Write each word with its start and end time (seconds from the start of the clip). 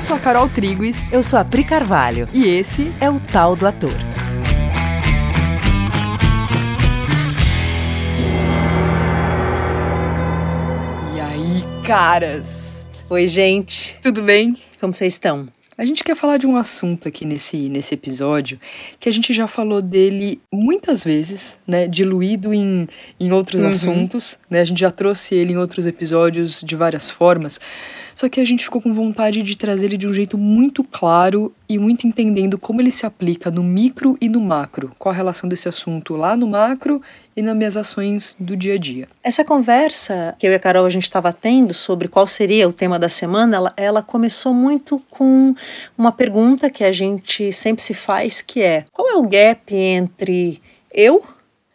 Eu 0.00 0.02
sou 0.02 0.16
a 0.16 0.18
Carol 0.18 0.48
Triguis. 0.48 1.12
Eu 1.12 1.22
sou 1.22 1.38
a 1.38 1.44
Pri 1.44 1.62
Carvalho. 1.62 2.26
E 2.32 2.46
esse 2.46 2.90
é 3.02 3.10
o 3.10 3.20
Tal 3.20 3.54
do 3.54 3.66
Ator. 3.66 3.92
E 11.14 11.20
aí, 11.20 11.86
caras? 11.86 12.86
Oi, 13.10 13.28
gente. 13.28 13.98
Tudo 14.00 14.22
bem? 14.22 14.56
Como 14.80 14.94
vocês 14.94 15.12
estão? 15.12 15.46
A 15.76 15.84
gente 15.84 16.02
quer 16.02 16.16
falar 16.16 16.38
de 16.38 16.46
um 16.46 16.56
assunto 16.56 17.06
aqui 17.06 17.26
nesse, 17.26 17.68
nesse 17.68 17.92
episódio 17.92 18.58
que 18.98 19.06
a 19.06 19.12
gente 19.12 19.34
já 19.34 19.46
falou 19.46 19.82
dele 19.82 20.40
muitas 20.50 21.04
vezes, 21.04 21.58
né? 21.66 21.86
Diluído 21.86 22.54
em, 22.54 22.88
em 23.18 23.32
outros 23.32 23.60
uhum. 23.60 23.68
assuntos, 23.68 24.38
né? 24.48 24.62
A 24.62 24.64
gente 24.64 24.80
já 24.80 24.90
trouxe 24.90 25.34
ele 25.34 25.52
em 25.52 25.58
outros 25.58 25.84
episódios 25.84 26.62
de 26.62 26.74
várias 26.74 27.10
formas. 27.10 27.60
Só 28.20 28.28
que 28.28 28.38
a 28.38 28.44
gente 28.44 28.64
ficou 28.64 28.82
com 28.82 28.92
vontade 28.92 29.42
de 29.42 29.56
trazer 29.56 29.86
ele 29.86 29.96
de 29.96 30.06
um 30.06 30.12
jeito 30.12 30.36
muito 30.36 30.84
claro 30.84 31.54
e 31.66 31.78
muito 31.78 32.06
entendendo 32.06 32.58
como 32.58 32.78
ele 32.78 32.92
se 32.92 33.06
aplica 33.06 33.50
no 33.50 33.62
micro 33.62 34.14
e 34.20 34.28
no 34.28 34.42
macro. 34.42 34.92
Qual 34.98 35.10
a 35.10 35.16
relação 35.16 35.48
desse 35.48 35.70
assunto 35.70 36.14
lá 36.16 36.36
no 36.36 36.46
macro 36.46 37.00
e 37.34 37.40
nas 37.40 37.56
minhas 37.56 37.78
ações 37.78 38.36
do 38.38 38.54
dia 38.54 38.74
a 38.74 38.78
dia. 38.78 39.08
Essa 39.24 39.42
conversa 39.42 40.36
que 40.38 40.46
eu 40.46 40.52
e 40.52 40.54
a 40.54 40.58
Carol 40.58 40.84
a 40.84 40.90
gente 40.90 41.04
estava 41.04 41.32
tendo 41.32 41.72
sobre 41.72 42.08
qual 42.08 42.26
seria 42.26 42.68
o 42.68 42.74
tema 42.74 42.98
da 42.98 43.08
semana, 43.08 43.56
ela, 43.56 43.72
ela 43.74 44.02
começou 44.02 44.52
muito 44.52 45.02
com 45.08 45.54
uma 45.96 46.12
pergunta 46.12 46.68
que 46.68 46.84
a 46.84 46.92
gente 46.92 47.50
sempre 47.54 47.82
se 47.82 47.94
faz, 47.94 48.42
que 48.42 48.60
é 48.60 48.84
qual 48.92 49.08
é 49.08 49.14
o 49.16 49.22
gap 49.22 49.74
entre 49.74 50.60
eu, 50.92 51.24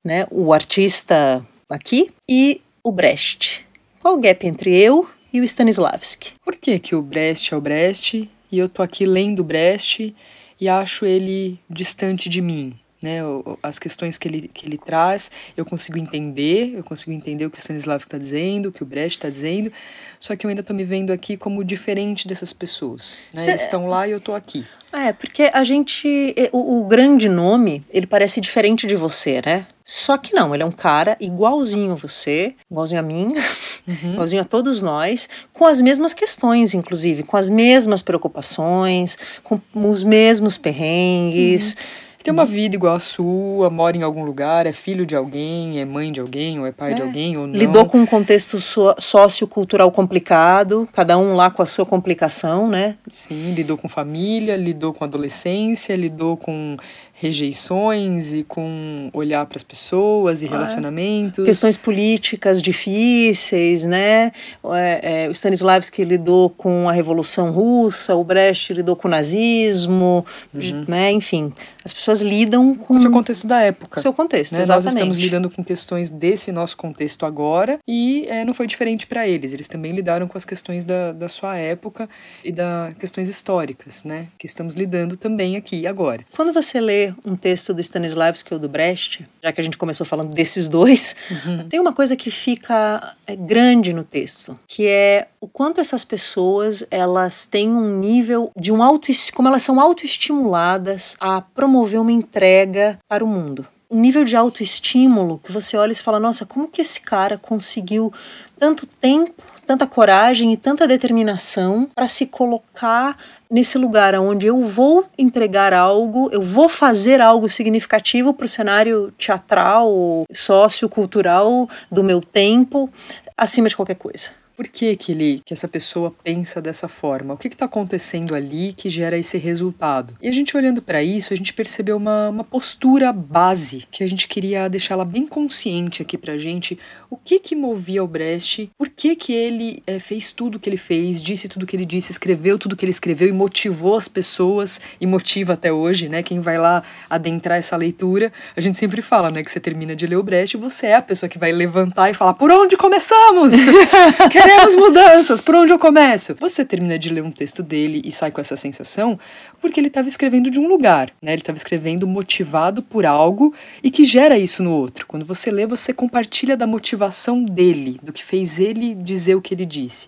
né, 0.04 0.28
o 0.30 0.54
artista 0.54 1.44
aqui, 1.68 2.12
e 2.30 2.62
o 2.84 2.92
Brecht? 2.92 3.66
Qual 4.00 4.14
o 4.14 4.22
gap 4.22 4.46
entre 4.46 4.80
eu 4.80 5.10
e 5.36 5.42
o 5.42 5.44
Stanislavski. 5.44 6.32
Por 6.46 6.56
que, 6.56 6.80
que 6.80 6.96
o 6.96 7.02
Brecht 7.02 7.54
é 7.54 7.58
o 7.58 7.60
Brecht 7.60 8.32
e 8.50 8.58
eu 8.58 8.70
tô 8.70 8.82
aqui 8.82 9.06
lendo 9.06 9.44
Brecht 9.44 10.16
e 10.62 10.70
acho 10.70 11.06
ele 11.06 11.60
distante 11.70 12.30
de 12.30 12.42
mim? 12.42 12.74
Né, 13.02 13.20
as 13.62 13.78
questões 13.78 14.18
que 14.18 14.28
ele, 14.28 14.48
que 14.52 14.66
ele 14.66 14.80
traz, 14.80 15.30
eu 15.56 15.64
consigo 15.64 16.00
entender, 16.00 16.74
eu 16.76 16.84
consigo 16.84 17.12
entender 17.12 17.46
o 17.46 17.52
que 17.52 17.58
o 17.58 17.60
Stanislavski 17.60 18.08
está 18.08 18.18
dizendo, 18.18 18.70
o 18.70 18.72
que 18.72 18.82
o 18.82 18.86
Brecht 18.86 19.18
está 19.18 19.30
dizendo, 19.30 19.72
só 20.20 20.36
que 20.36 20.44
eu 20.44 20.50
ainda 20.50 20.62
estou 20.62 20.76
me 20.76 20.84
vendo 20.84 21.12
aqui 21.12 21.38
como 21.38 21.64
diferente 21.64 22.28
dessas 22.28 22.52
pessoas. 22.52 23.22
Né? 23.32 23.44
Cê... 23.44 23.50
Eles 23.52 23.62
estão 23.62 23.86
lá 23.86 24.08
e 24.08 24.12
eu 24.12 24.18
estou 24.18 24.34
aqui. 24.34 24.66
É, 24.92 25.12
porque 25.12 25.52
a 25.54 25.64
gente. 25.66 26.34
O, 26.54 26.80
o, 26.80 26.88
grande 26.88 27.28
nome, 27.28 27.84
ele 27.92 28.08
parece 28.08 28.40
diferente 28.40 28.88
de 28.88 28.96
você, 28.96 29.42
né? 29.46 29.68
Só 29.88 30.18
que 30.18 30.34
não, 30.34 30.52
ele 30.56 30.64
é 30.64 30.66
um 30.66 30.72
cara 30.72 31.16
igualzinho 31.20 31.92
a 31.92 31.96
você, 31.96 32.56
igualzinho 32.72 33.00
a 33.00 33.04
mim, 33.04 33.36
uhum. 33.88 34.14
igualzinho 34.14 34.42
a 34.42 34.46
todos 34.46 34.82
nós, 34.82 35.30
com 35.54 35.64
as 35.64 35.80
mesmas 35.80 36.12
questões, 36.12 36.74
inclusive, 36.74 37.22
com 37.22 37.38
as 37.38 37.48
mesmas 37.48 38.02
preocupações, 38.02 39.16
com 39.44 39.62
os 39.76 40.04
mesmos 40.04 40.58
perrengues. 40.58 41.74
Uhum 41.74 42.06
tem 42.26 42.34
uma 42.34 42.44
vida 42.44 42.76
igual 42.76 42.96
a 42.96 43.00
sua, 43.00 43.70
mora 43.70 43.96
em 43.96 44.02
algum 44.02 44.26
lugar, 44.26 44.66
é 44.66 44.74
filho 44.74 45.06
de 45.06 45.16
alguém, 45.16 45.80
é 45.80 45.86
mãe 45.86 46.12
de 46.12 46.20
alguém, 46.20 46.60
ou 46.60 46.66
é 46.66 46.72
pai 46.72 46.94
é. 46.94 46.96
de 46.96 47.04
alguém, 47.04 47.38
ou 47.38 47.46
não. 47.46 47.54
Lidou 47.56 47.86
com 47.86 48.00
um 48.00 48.06
contexto 48.06 48.60
so 48.60 48.96
sociocultural 48.98 49.92
complicado, 49.92 50.90
cada 50.92 51.20
um 51.20 51.36
lá 51.36 51.52
com 51.52 51.62
a 51.62 51.68
sua 51.68 51.86
complicação, 51.86 52.68
né? 52.68 52.96
Sim, 53.12 53.54
lidou 53.54 53.78
com 53.78 53.88
família, 53.88 54.56
lidou 54.56 54.92
com 54.92 55.04
adolescência, 55.04 55.96
lidou 55.96 56.36
com 56.36 56.76
rejeições 57.18 58.34
e 58.34 58.44
com 58.44 59.10
olhar 59.14 59.46
para 59.46 59.58
as 59.58 59.64
pessoas 59.64 60.44
e 60.44 60.48
ah, 60.48 60.50
relacionamentos. 60.50 61.46
Questões 61.46 61.78
políticas 61.78 62.62
difíceis, 62.62 63.86
né? 63.86 64.34
É, 64.74 65.24
é, 65.24 65.30
o 65.30 65.32
Stanislavski 65.32 66.04
lidou 66.04 66.50
com 66.50 66.90
a 66.90 66.92
Revolução 66.92 67.52
Russa, 67.52 68.16
o 68.16 68.24
Brecht 68.24 68.74
lidou 68.74 68.98
com 68.98 69.08
o 69.08 69.12
nazismo, 69.12 70.26
uhum. 70.54 70.86
né? 70.90 71.10
Enfim, 71.14 71.54
as 71.86 71.94
pessoas 71.94 72.22
lidam 72.22 72.76
com... 72.76 72.96
O 72.96 73.00
seu 73.00 73.12
contexto 73.12 73.48
da 73.48 73.62
época. 73.62 74.02
Seu 74.02 74.12
contexto, 74.12 74.54
né? 74.54 74.64
exatamente. 74.64 74.86
Nós 74.86 74.94
estamos 74.94 75.18
lidando 75.18 75.50
com 75.50 75.64
questões 75.64 76.10
desse 76.10 76.52
nosso 76.52 76.76
contexto 76.76 77.26
agora 77.26 77.80
e 77.88 78.26
é, 78.28 78.44
não 78.44 78.54
foi 78.54 78.68
diferente 78.68 79.08
para 79.08 79.26
eles. 79.26 79.54
Eles 79.54 79.70
também 79.70 79.94
lidaram 79.94 80.28
com 80.28 80.38
as 80.38 80.44
questões 80.44 80.84
da, 80.84 81.14
da 81.14 81.30
sua 81.30 81.56
época 81.56 82.10
e 82.44 82.52
das 82.52 82.94
questões 82.96 83.30
históricas, 83.30 84.04
né? 84.04 84.28
Que 84.38 84.46
estamos 84.46 84.76
lidando 84.76 85.16
também 85.16 85.56
aqui 85.56 85.88
agora. 85.88 86.22
Quando 86.36 86.52
você 86.52 86.82
lê 86.82 87.05
um 87.26 87.36
texto 87.36 87.74
do 87.74 87.82
Stanislavski 87.82 88.54
ou 88.54 88.60
do 88.60 88.70
Brecht, 88.70 89.28
já 89.44 89.52
que 89.52 89.62
a 89.62 89.64
gente 89.64 89.78
começou 89.78 90.06
falando 90.06 90.34
desses 90.34 90.70
dois, 90.70 91.16
uhum. 91.30 91.68
tem 91.68 91.80
uma 91.80 91.94
coisa 91.94 92.16
que 92.16 92.32
fica 92.32 93.16
é, 93.28 93.36
grande 93.36 93.92
no 93.94 94.04
texto, 94.04 94.58
que 94.68 94.88
é 94.88 95.28
o 95.42 95.48
quanto 95.48 95.82
essas 95.82 96.06
pessoas 96.06 96.86
elas 96.90 97.46
têm 97.46 97.70
um 97.70 98.00
nível 98.00 98.52
de 98.58 98.72
um 98.72 98.82
auto, 98.82 99.12
como 99.34 99.48
elas 99.48 99.64
são 99.64 99.80
autoestimuladas 99.80 101.16
a 101.20 101.42
promover 101.42 102.00
uma 102.00 102.12
entrega 102.12 102.98
para 103.08 103.24
o 103.24 103.28
mundo 103.28 103.68
um 103.90 104.00
nível 104.00 104.24
de 104.24 104.36
autoestímulo 104.36 105.40
que 105.44 105.52
você 105.52 105.78
olha 105.78 105.92
e 105.92 105.96
fala: 105.96 106.20
nossa, 106.20 106.46
como 106.46 106.68
que 106.68 106.82
esse 106.82 107.02
cara 107.02 107.38
conseguiu 107.38 108.12
tanto 108.60 108.86
tempo, 108.86 109.34
tanta 109.66 109.86
coragem 109.88 110.54
e 110.54 110.58
tanta 110.58 110.88
determinação 110.88 111.90
para 111.94 112.08
se 112.08 112.26
colocar 112.26 113.18
nesse 113.50 113.78
lugar 113.78 114.16
onde 114.16 114.48
eu 114.48 114.66
vou 114.66 115.06
entregar 115.18 115.74
algo, 115.74 116.30
eu 116.32 116.42
vou 116.42 116.68
fazer 116.68 117.22
algo 117.22 117.50
significativo 117.50 118.34
para 118.34 118.46
o 118.46 118.50
cenário 118.50 119.12
teatral, 119.18 120.26
sociocultural 120.32 121.70
do 121.92 122.04
meu 122.04 122.22
tempo, 122.22 122.90
acima 123.38 123.70
de 123.70 123.76
qualquer 123.76 123.96
coisa. 123.96 124.45
Por 124.56 124.68
que 124.68 124.96
que, 124.96 125.12
ele, 125.12 125.42
que 125.46 125.54
essa 125.54 125.68
pessoa 125.68 126.14
pensa 126.24 126.62
dessa 126.62 126.88
forma? 126.88 127.34
O 127.34 127.38
que 127.38 127.48
está 127.48 127.66
acontecendo 127.66 128.34
ali 128.34 128.72
que 128.74 128.90
gera 128.90 129.18
esse 129.18 129.38
resultado? 129.38 130.16
E 130.22 130.28
a 130.28 130.32
gente 130.32 130.56
olhando 130.56 130.82
para 130.82 131.04
isso, 131.04 131.34
a 131.34 131.38
gente 131.38 131.54
percebeu 131.54 131.98
uma, 131.98 132.30
uma 132.30 132.44
postura 132.44 133.12
base 133.12 133.86
que 133.92 134.04
a 134.04 134.08
gente 134.08 134.28
queria 134.28 134.70
deixar 134.70 134.94
ela 134.94 135.06
bem 135.06 135.28
consciente 135.28 136.02
aqui 136.02 136.18
para 136.18 136.38
gente. 136.38 136.80
O 137.10 137.18
que 137.18 137.40
que 137.40 137.56
movia 137.56 138.04
o 138.04 138.08
Brecht? 138.08 138.72
Por 138.78 138.90
que 138.90 139.16
que 139.16 139.34
ele 139.34 139.84
é, 139.86 140.00
fez 140.00 140.32
tudo 140.32 140.60
que 140.60 140.70
ele 140.70 140.78
fez, 140.78 141.22
disse 141.22 141.50
tudo 141.50 141.66
que 141.66 141.76
ele 141.76 141.86
disse, 141.86 142.12
escreveu 142.12 142.58
tudo 142.58 142.76
que 142.76 142.86
ele 142.86 142.92
escreveu 142.92 143.28
e 143.28 143.32
motivou 143.32 143.98
as 143.98 144.08
pessoas 144.08 144.80
e 145.00 145.06
motiva 145.06 145.54
até 145.54 145.72
hoje, 145.72 146.08
né? 146.08 146.24
Quem 146.24 146.40
vai 146.40 146.58
lá 146.58 146.84
adentrar 147.10 147.58
essa 147.58 147.76
leitura, 147.76 148.32
a 148.56 148.62
gente 148.62 148.78
sempre 148.78 149.02
fala, 149.02 149.30
né, 149.30 149.44
que 149.44 149.52
você 149.52 149.60
termina 149.60 149.96
de 149.96 150.08
ler 150.08 150.16
o 150.16 150.24
Brecht, 150.24 150.58
você 150.58 150.88
é 150.88 150.96
a 150.96 151.02
pessoa 151.02 151.30
que 151.30 151.38
vai 151.38 151.52
levantar 151.52 152.10
e 152.10 152.14
falar: 152.14 152.34
"Por 152.34 152.52
onde 152.52 152.78
começamos?" 152.78 153.52
Queremos 154.46 154.76
mudanças, 154.76 155.42
por 155.42 155.56
onde 155.56 155.74
eu 155.74 155.80
começo? 155.80 156.36
Você 156.40 156.64
termina 156.64 157.00
de 157.00 157.10
ler 157.10 157.24
um 157.24 157.32
texto 157.32 157.64
dele 157.64 158.00
e 158.06 158.12
sai 158.12 158.30
com 158.30 158.40
essa 158.40 158.56
sensação 158.56 159.18
porque 159.60 159.80
ele 159.80 159.88
estava 159.88 160.08
escrevendo 160.08 160.52
de 160.52 160.60
um 160.60 160.68
lugar, 160.68 161.12
né? 161.20 161.32
Ele 161.32 161.42
estava 161.42 161.58
escrevendo 161.58 162.06
motivado 162.06 162.84
por 162.84 163.08
algo 163.08 163.56
e 163.82 163.90
que 163.90 164.06
gera 164.06 164.38
isso 164.38 164.62
no 164.62 164.72
outro. 164.72 165.08
Quando 165.08 165.26
você 165.26 165.50
lê, 165.50 165.66
você 165.66 165.92
compartilha 165.92 166.56
da 166.56 166.68
motivação 166.68 167.44
dele, 167.44 168.00
do 168.04 168.14
que 168.14 168.24
fez 168.24 168.60
ele 168.60 168.94
dizer 168.94 169.34
o 169.34 169.42
que 169.42 169.56
ele 169.56 169.66
disse. 169.66 170.08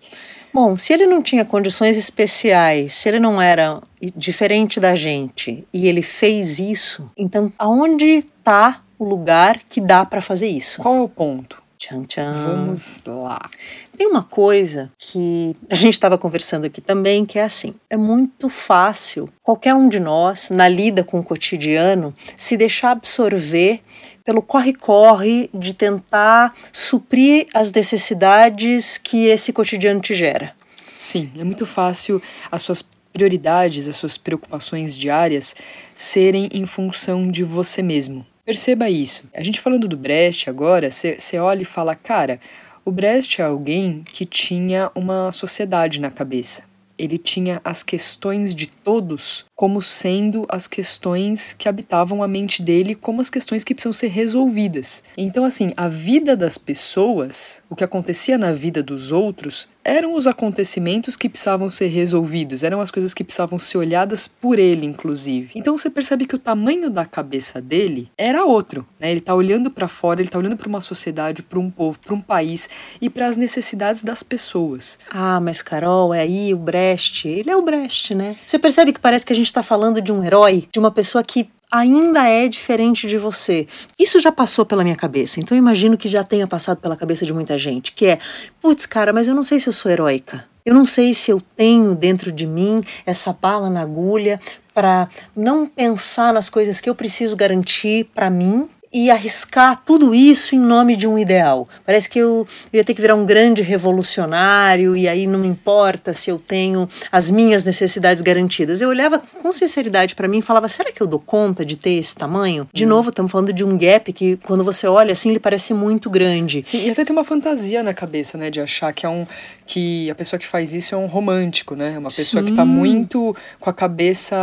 Bom, 0.54 0.78
se 0.78 0.94
ele 0.94 1.08
não 1.08 1.24
tinha 1.24 1.44
condições 1.44 1.98
especiais, 1.98 2.94
se 2.94 3.10
ele 3.10 3.20
não 3.20 3.42
era 3.42 3.82
diferente 4.16 4.80
da 4.80 4.94
gente 4.94 5.68
e 5.74 5.88
ele 5.88 6.04
fez 6.04 6.60
isso, 6.60 7.10
então 7.18 7.52
aonde 7.58 8.06
está 8.06 8.84
o 9.00 9.04
lugar 9.04 9.62
que 9.68 9.82
dá 9.82 10.06
para 10.06 10.22
fazer 10.22 10.48
isso? 10.48 10.80
Qual 10.80 10.96
é 10.96 11.02
o 11.02 11.10
ponto? 11.10 11.66
Tchan, 11.78 12.04
tchan. 12.06 12.34
Vamos 12.34 13.00
lá. 13.06 13.50
Tem 13.96 14.08
uma 14.08 14.24
coisa 14.24 14.92
que 14.98 15.56
a 15.70 15.76
gente 15.76 15.94
estava 15.94 16.18
conversando 16.18 16.66
aqui 16.66 16.82
também, 16.82 17.26
que 17.26 17.38
é 17.38 17.44
assim: 17.44 17.76
é 17.90 17.96
muito 17.96 18.50
fácil 18.50 19.30
qualquer 19.44 19.76
um 19.76 19.88
de 19.88 20.00
nós, 20.00 20.50
na 20.50 20.68
lida 20.68 21.04
com 21.04 21.20
o 21.20 21.24
cotidiano, 21.24 22.14
se 22.36 22.58
deixar 22.58 22.92
absorver 22.92 23.82
pelo 24.26 24.42
corre-corre 24.42 25.50
de 25.54 25.74
tentar 25.74 26.54
suprir 26.74 27.48
as 27.54 27.72
necessidades 27.72 28.98
que 28.98 29.28
esse 29.28 29.54
cotidiano 29.54 30.02
te 30.02 30.14
gera. 30.14 30.54
Sim, 30.98 31.32
é 31.38 31.44
muito 31.44 31.66
fácil 31.66 32.22
as 32.52 32.64
suas 32.64 32.84
prioridades, 33.14 33.88
as 33.88 33.96
suas 33.96 34.18
preocupações 34.18 34.96
diárias 34.98 35.56
serem 35.96 36.50
em 36.52 36.68
função 36.68 37.32
de 37.32 37.44
você 37.44 37.82
mesmo. 37.82 38.26
Perceba 38.48 38.90
isso. 38.90 39.30
A 39.36 39.44
gente 39.44 39.60
falando 39.60 39.90
do 39.90 39.98
Brecht 39.98 40.50
agora, 40.50 40.90
você 40.90 41.38
olha 41.38 41.64
e 41.64 41.66
fala, 41.66 41.94
cara, 41.94 42.40
o 42.86 42.94
Brecht 42.94 43.42
é 43.42 43.44
alguém 43.44 44.06
que 44.06 44.26
tinha 44.26 44.90
uma 44.96 45.34
sociedade 45.34 46.00
na 46.00 46.10
cabeça. 46.10 46.64
Ele 46.98 47.18
tinha 47.18 47.60
as 47.62 47.84
questões 47.84 48.56
de 48.56 48.68
todos 48.68 49.44
como 49.58 49.82
sendo 49.82 50.46
as 50.50 50.68
questões 50.68 51.52
que 51.52 51.68
habitavam 51.68 52.22
a 52.22 52.28
mente 52.28 52.62
dele, 52.62 52.94
como 52.94 53.22
as 53.22 53.30
questões 53.30 53.64
que 53.64 53.74
precisam 53.74 53.92
ser 53.92 54.10
resolvidas. 54.10 55.04
Então, 55.18 55.44
assim, 55.44 55.74
a 55.76 55.88
vida 55.88 56.38
das 56.38 56.60
pessoas, 56.60 57.60
o 57.68 57.76
que 57.76 57.84
acontecia 57.84 58.38
na 58.38 58.52
vida 58.52 58.84
dos 58.84 59.12
outros, 59.12 59.68
eram 59.88 60.16
os 60.16 60.28
acontecimentos 60.28 61.16
que 61.16 61.30
precisavam 61.30 61.72
ser 61.72 61.88
resolvidos, 61.88 62.62
eram 62.62 62.82
as 62.82 62.92
coisas 62.92 63.14
que 63.14 63.24
precisavam 63.24 63.58
ser 63.58 63.78
olhadas 63.78 64.28
por 64.28 64.60
ele, 64.60 64.86
inclusive. 64.86 65.52
Então 65.56 65.78
você 65.78 65.90
percebe 65.90 66.28
que 66.28 66.36
o 66.36 66.40
tamanho 66.40 66.90
da 66.90 67.06
cabeça 67.06 67.62
dele 67.62 68.12
era 68.18 68.44
outro, 68.44 68.86
né? 69.00 69.10
Ele 69.10 69.22
tá 69.22 69.34
olhando 69.34 69.72
para 69.72 69.88
fora, 69.88 70.20
ele 70.20 70.30
tá 70.30 70.38
olhando 70.38 70.58
para 70.58 70.68
uma 70.68 70.82
sociedade, 70.82 71.42
para 71.42 71.58
um 71.58 71.72
povo, 71.72 71.98
para 72.00 72.14
um 72.14 72.20
país 72.20 72.70
e 73.00 73.10
para 73.10 73.28
as 73.28 73.38
necessidades 73.38 74.04
das 74.04 74.22
pessoas. 74.22 75.00
Ah, 75.10 75.40
mas 75.40 75.62
Carol, 75.62 76.14
é 76.14 76.20
aí 76.20 76.54
o 76.54 76.58
Brecht, 76.58 77.26
ele 77.26 77.50
é 77.50 77.56
o 77.56 77.62
Brecht, 77.62 78.14
né? 78.14 78.36
Você 78.46 78.60
percebe 78.60 78.92
que 78.92 79.00
parece 79.00 79.26
que 79.26 79.32
a 79.32 79.36
gente 79.38 79.47
tá 79.54 79.64
falando 79.64 80.02
de 80.02 80.12
um 80.12 80.24
herói, 80.24 80.68
de 80.72 80.80
uma 80.80 80.92
pessoa 80.92 81.24
que 81.24 81.50
ainda 81.72 82.28
é 82.28 82.48
diferente 82.48 83.08
de 83.08 83.18
você. 83.18 83.68
Isso 84.00 84.20
já 84.20 84.32
passou 84.32 84.66
pela 84.66 84.84
minha 84.84 84.96
cabeça, 84.96 85.40
então 85.40 85.58
eu 85.58 85.60
imagino 85.60 85.98
que 85.98 86.08
já 86.08 86.24
tenha 86.24 86.48
passado 86.48 86.78
pela 86.80 86.96
cabeça 86.96 87.26
de 87.26 87.34
muita 87.34 87.58
gente, 87.58 87.92
que 87.92 88.06
é, 88.06 88.20
putz, 88.62 88.86
cara, 88.86 89.12
mas 89.12 89.28
eu 89.28 89.36
não 89.36 89.44
sei 89.44 89.60
se 89.60 89.68
eu 89.68 89.74
sou 89.74 89.92
heróica. 89.92 90.46
Eu 90.66 90.74
não 90.74 90.86
sei 90.86 91.14
se 91.14 91.32
eu 91.32 91.42
tenho 91.56 91.96
dentro 91.96 92.30
de 92.30 92.46
mim 92.46 92.84
essa 93.06 93.32
bala 93.32 93.70
na 93.70 93.82
agulha 93.82 94.38
para 94.74 95.08
não 95.34 95.66
pensar 95.66 96.34
nas 96.34 96.50
coisas 96.50 96.82
que 96.82 96.90
eu 96.90 96.94
preciso 96.94 97.38
garantir 97.38 98.10
para 98.14 98.30
mim 98.30 98.68
e 98.98 99.12
arriscar 99.12 99.80
tudo 99.86 100.16
isso 100.16 100.56
em 100.56 100.60
nome 100.60 100.96
de 100.96 101.08
um 101.08 101.20
ideal. 101.20 101.70
Parece 101.86 102.10
que 102.10 102.18
eu, 102.18 102.48
eu 102.74 102.78
ia 102.78 102.84
ter 102.84 102.96
que 102.96 103.02
virar 103.02 103.14
um 103.14 103.28
grande 103.28 103.62
revolucionário 103.62 104.98
e 104.98 105.08
aí 105.08 105.28
não 105.28 105.46
importa 105.46 106.14
se 106.14 106.32
eu 106.32 106.40
tenho 106.40 106.90
as 107.12 107.30
minhas 107.30 107.64
necessidades 107.64 108.24
garantidas. 108.24 108.82
Eu 108.82 108.90
olhava 108.90 109.20
com 109.20 109.54
sinceridade 109.54 110.16
para 110.16 110.28
mim 110.28 110.40
e 110.40 110.42
falava: 110.42 110.68
será 110.68 110.92
que 110.92 111.00
eu 111.00 111.06
dou 111.06 111.20
conta 111.20 111.64
de 111.64 111.78
ter 111.78 111.92
esse 111.92 112.16
tamanho? 112.16 112.68
De 112.74 112.86
hum. 112.86 112.90
novo, 112.90 113.10
estamos 113.10 113.32
falando 113.32 113.54
de 113.54 113.64
um 113.64 113.78
gap 113.78 114.12
que 114.12 114.36
quando 114.38 114.64
você 114.64 114.88
olha 114.88 115.12
assim, 115.12 115.30
ele 115.30 115.40
parece 115.40 115.76
muito 115.76 116.10
grande. 116.10 116.62
Sim, 116.64 116.88
e 116.88 116.90
até 116.90 117.06
tem 117.06 117.16
uma 117.16 117.24
fantasia 117.24 117.84
na 117.84 117.94
cabeça, 117.94 118.36
né, 118.36 118.50
de 118.50 118.60
achar 118.60 118.92
que 118.94 119.06
é 119.06 119.10
um 119.10 119.28
que 119.68 120.10
a 120.10 120.16
pessoa 120.16 120.40
que 120.40 120.48
faz 120.48 120.74
isso 120.74 120.96
é 120.96 120.98
um 120.98 121.06
romântico, 121.06 121.76
né? 121.76 121.94
É 121.96 122.00
uma 122.00 122.10
pessoa 122.10 122.42
Sim. 122.42 122.50
que 122.50 122.56
tá 122.56 122.64
muito 122.64 123.36
com 123.60 123.70
a 123.70 123.74
cabeça. 123.74 124.36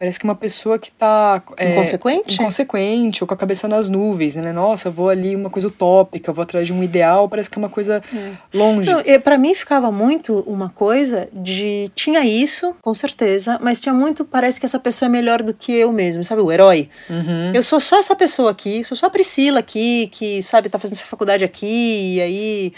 Parece 0.00 0.18
que 0.18 0.24
uma 0.24 0.34
pessoa 0.34 0.78
que 0.78 0.90
tá. 0.90 1.42
É, 1.56 1.72
inconsequente? 1.72 2.34
Inconsequente, 2.34 3.22
ou 3.22 3.28
com 3.28 3.34
a 3.34 3.36
cabeça 3.36 3.68
nas 3.68 3.88
nuvens, 3.88 4.34
né? 4.34 4.52
Nossa, 4.52 4.90
vou 4.90 5.08
ali 5.08 5.36
uma 5.36 5.48
coisa 5.48 5.68
utópica, 5.68 6.32
vou 6.32 6.42
atrás 6.42 6.66
de 6.66 6.72
um 6.72 6.82
ideal, 6.82 7.28
parece 7.28 7.48
que 7.48 7.56
é 7.56 7.60
uma 7.60 7.68
coisa 7.68 8.02
é. 8.12 8.32
longe. 8.52 8.90
para 9.22 9.38
mim 9.38 9.54
ficava 9.54 9.92
muito 9.92 10.40
uma 10.40 10.68
coisa 10.68 11.28
de. 11.32 11.90
Tinha 11.94 12.24
isso, 12.24 12.74
com 12.82 12.94
certeza, 12.94 13.58
mas 13.62 13.80
tinha 13.80 13.94
muito. 13.94 14.24
Parece 14.24 14.58
que 14.58 14.66
essa 14.66 14.78
pessoa 14.78 15.08
é 15.08 15.10
melhor 15.10 15.42
do 15.42 15.54
que 15.54 15.72
eu 15.72 15.92
mesmo, 15.92 16.24
sabe? 16.24 16.42
O 16.42 16.50
herói. 16.50 16.90
Uhum. 17.08 17.54
Eu 17.54 17.62
sou 17.62 17.78
só 17.78 17.98
essa 17.98 18.16
pessoa 18.16 18.50
aqui, 18.50 18.82
sou 18.82 18.96
só 18.96 19.06
a 19.06 19.10
Priscila 19.10 19.60
aqui, 19.60 20.08
que, 20.12 20.42
sabe, 20.42 20.68
tá 20.68 20.78
fazendo 20.78 20.96
essa 20.96 21.06
faculdade 21.06 21.44
aqui, 21.44 22.16
e 22.16 22.20
aí 22.20 22.72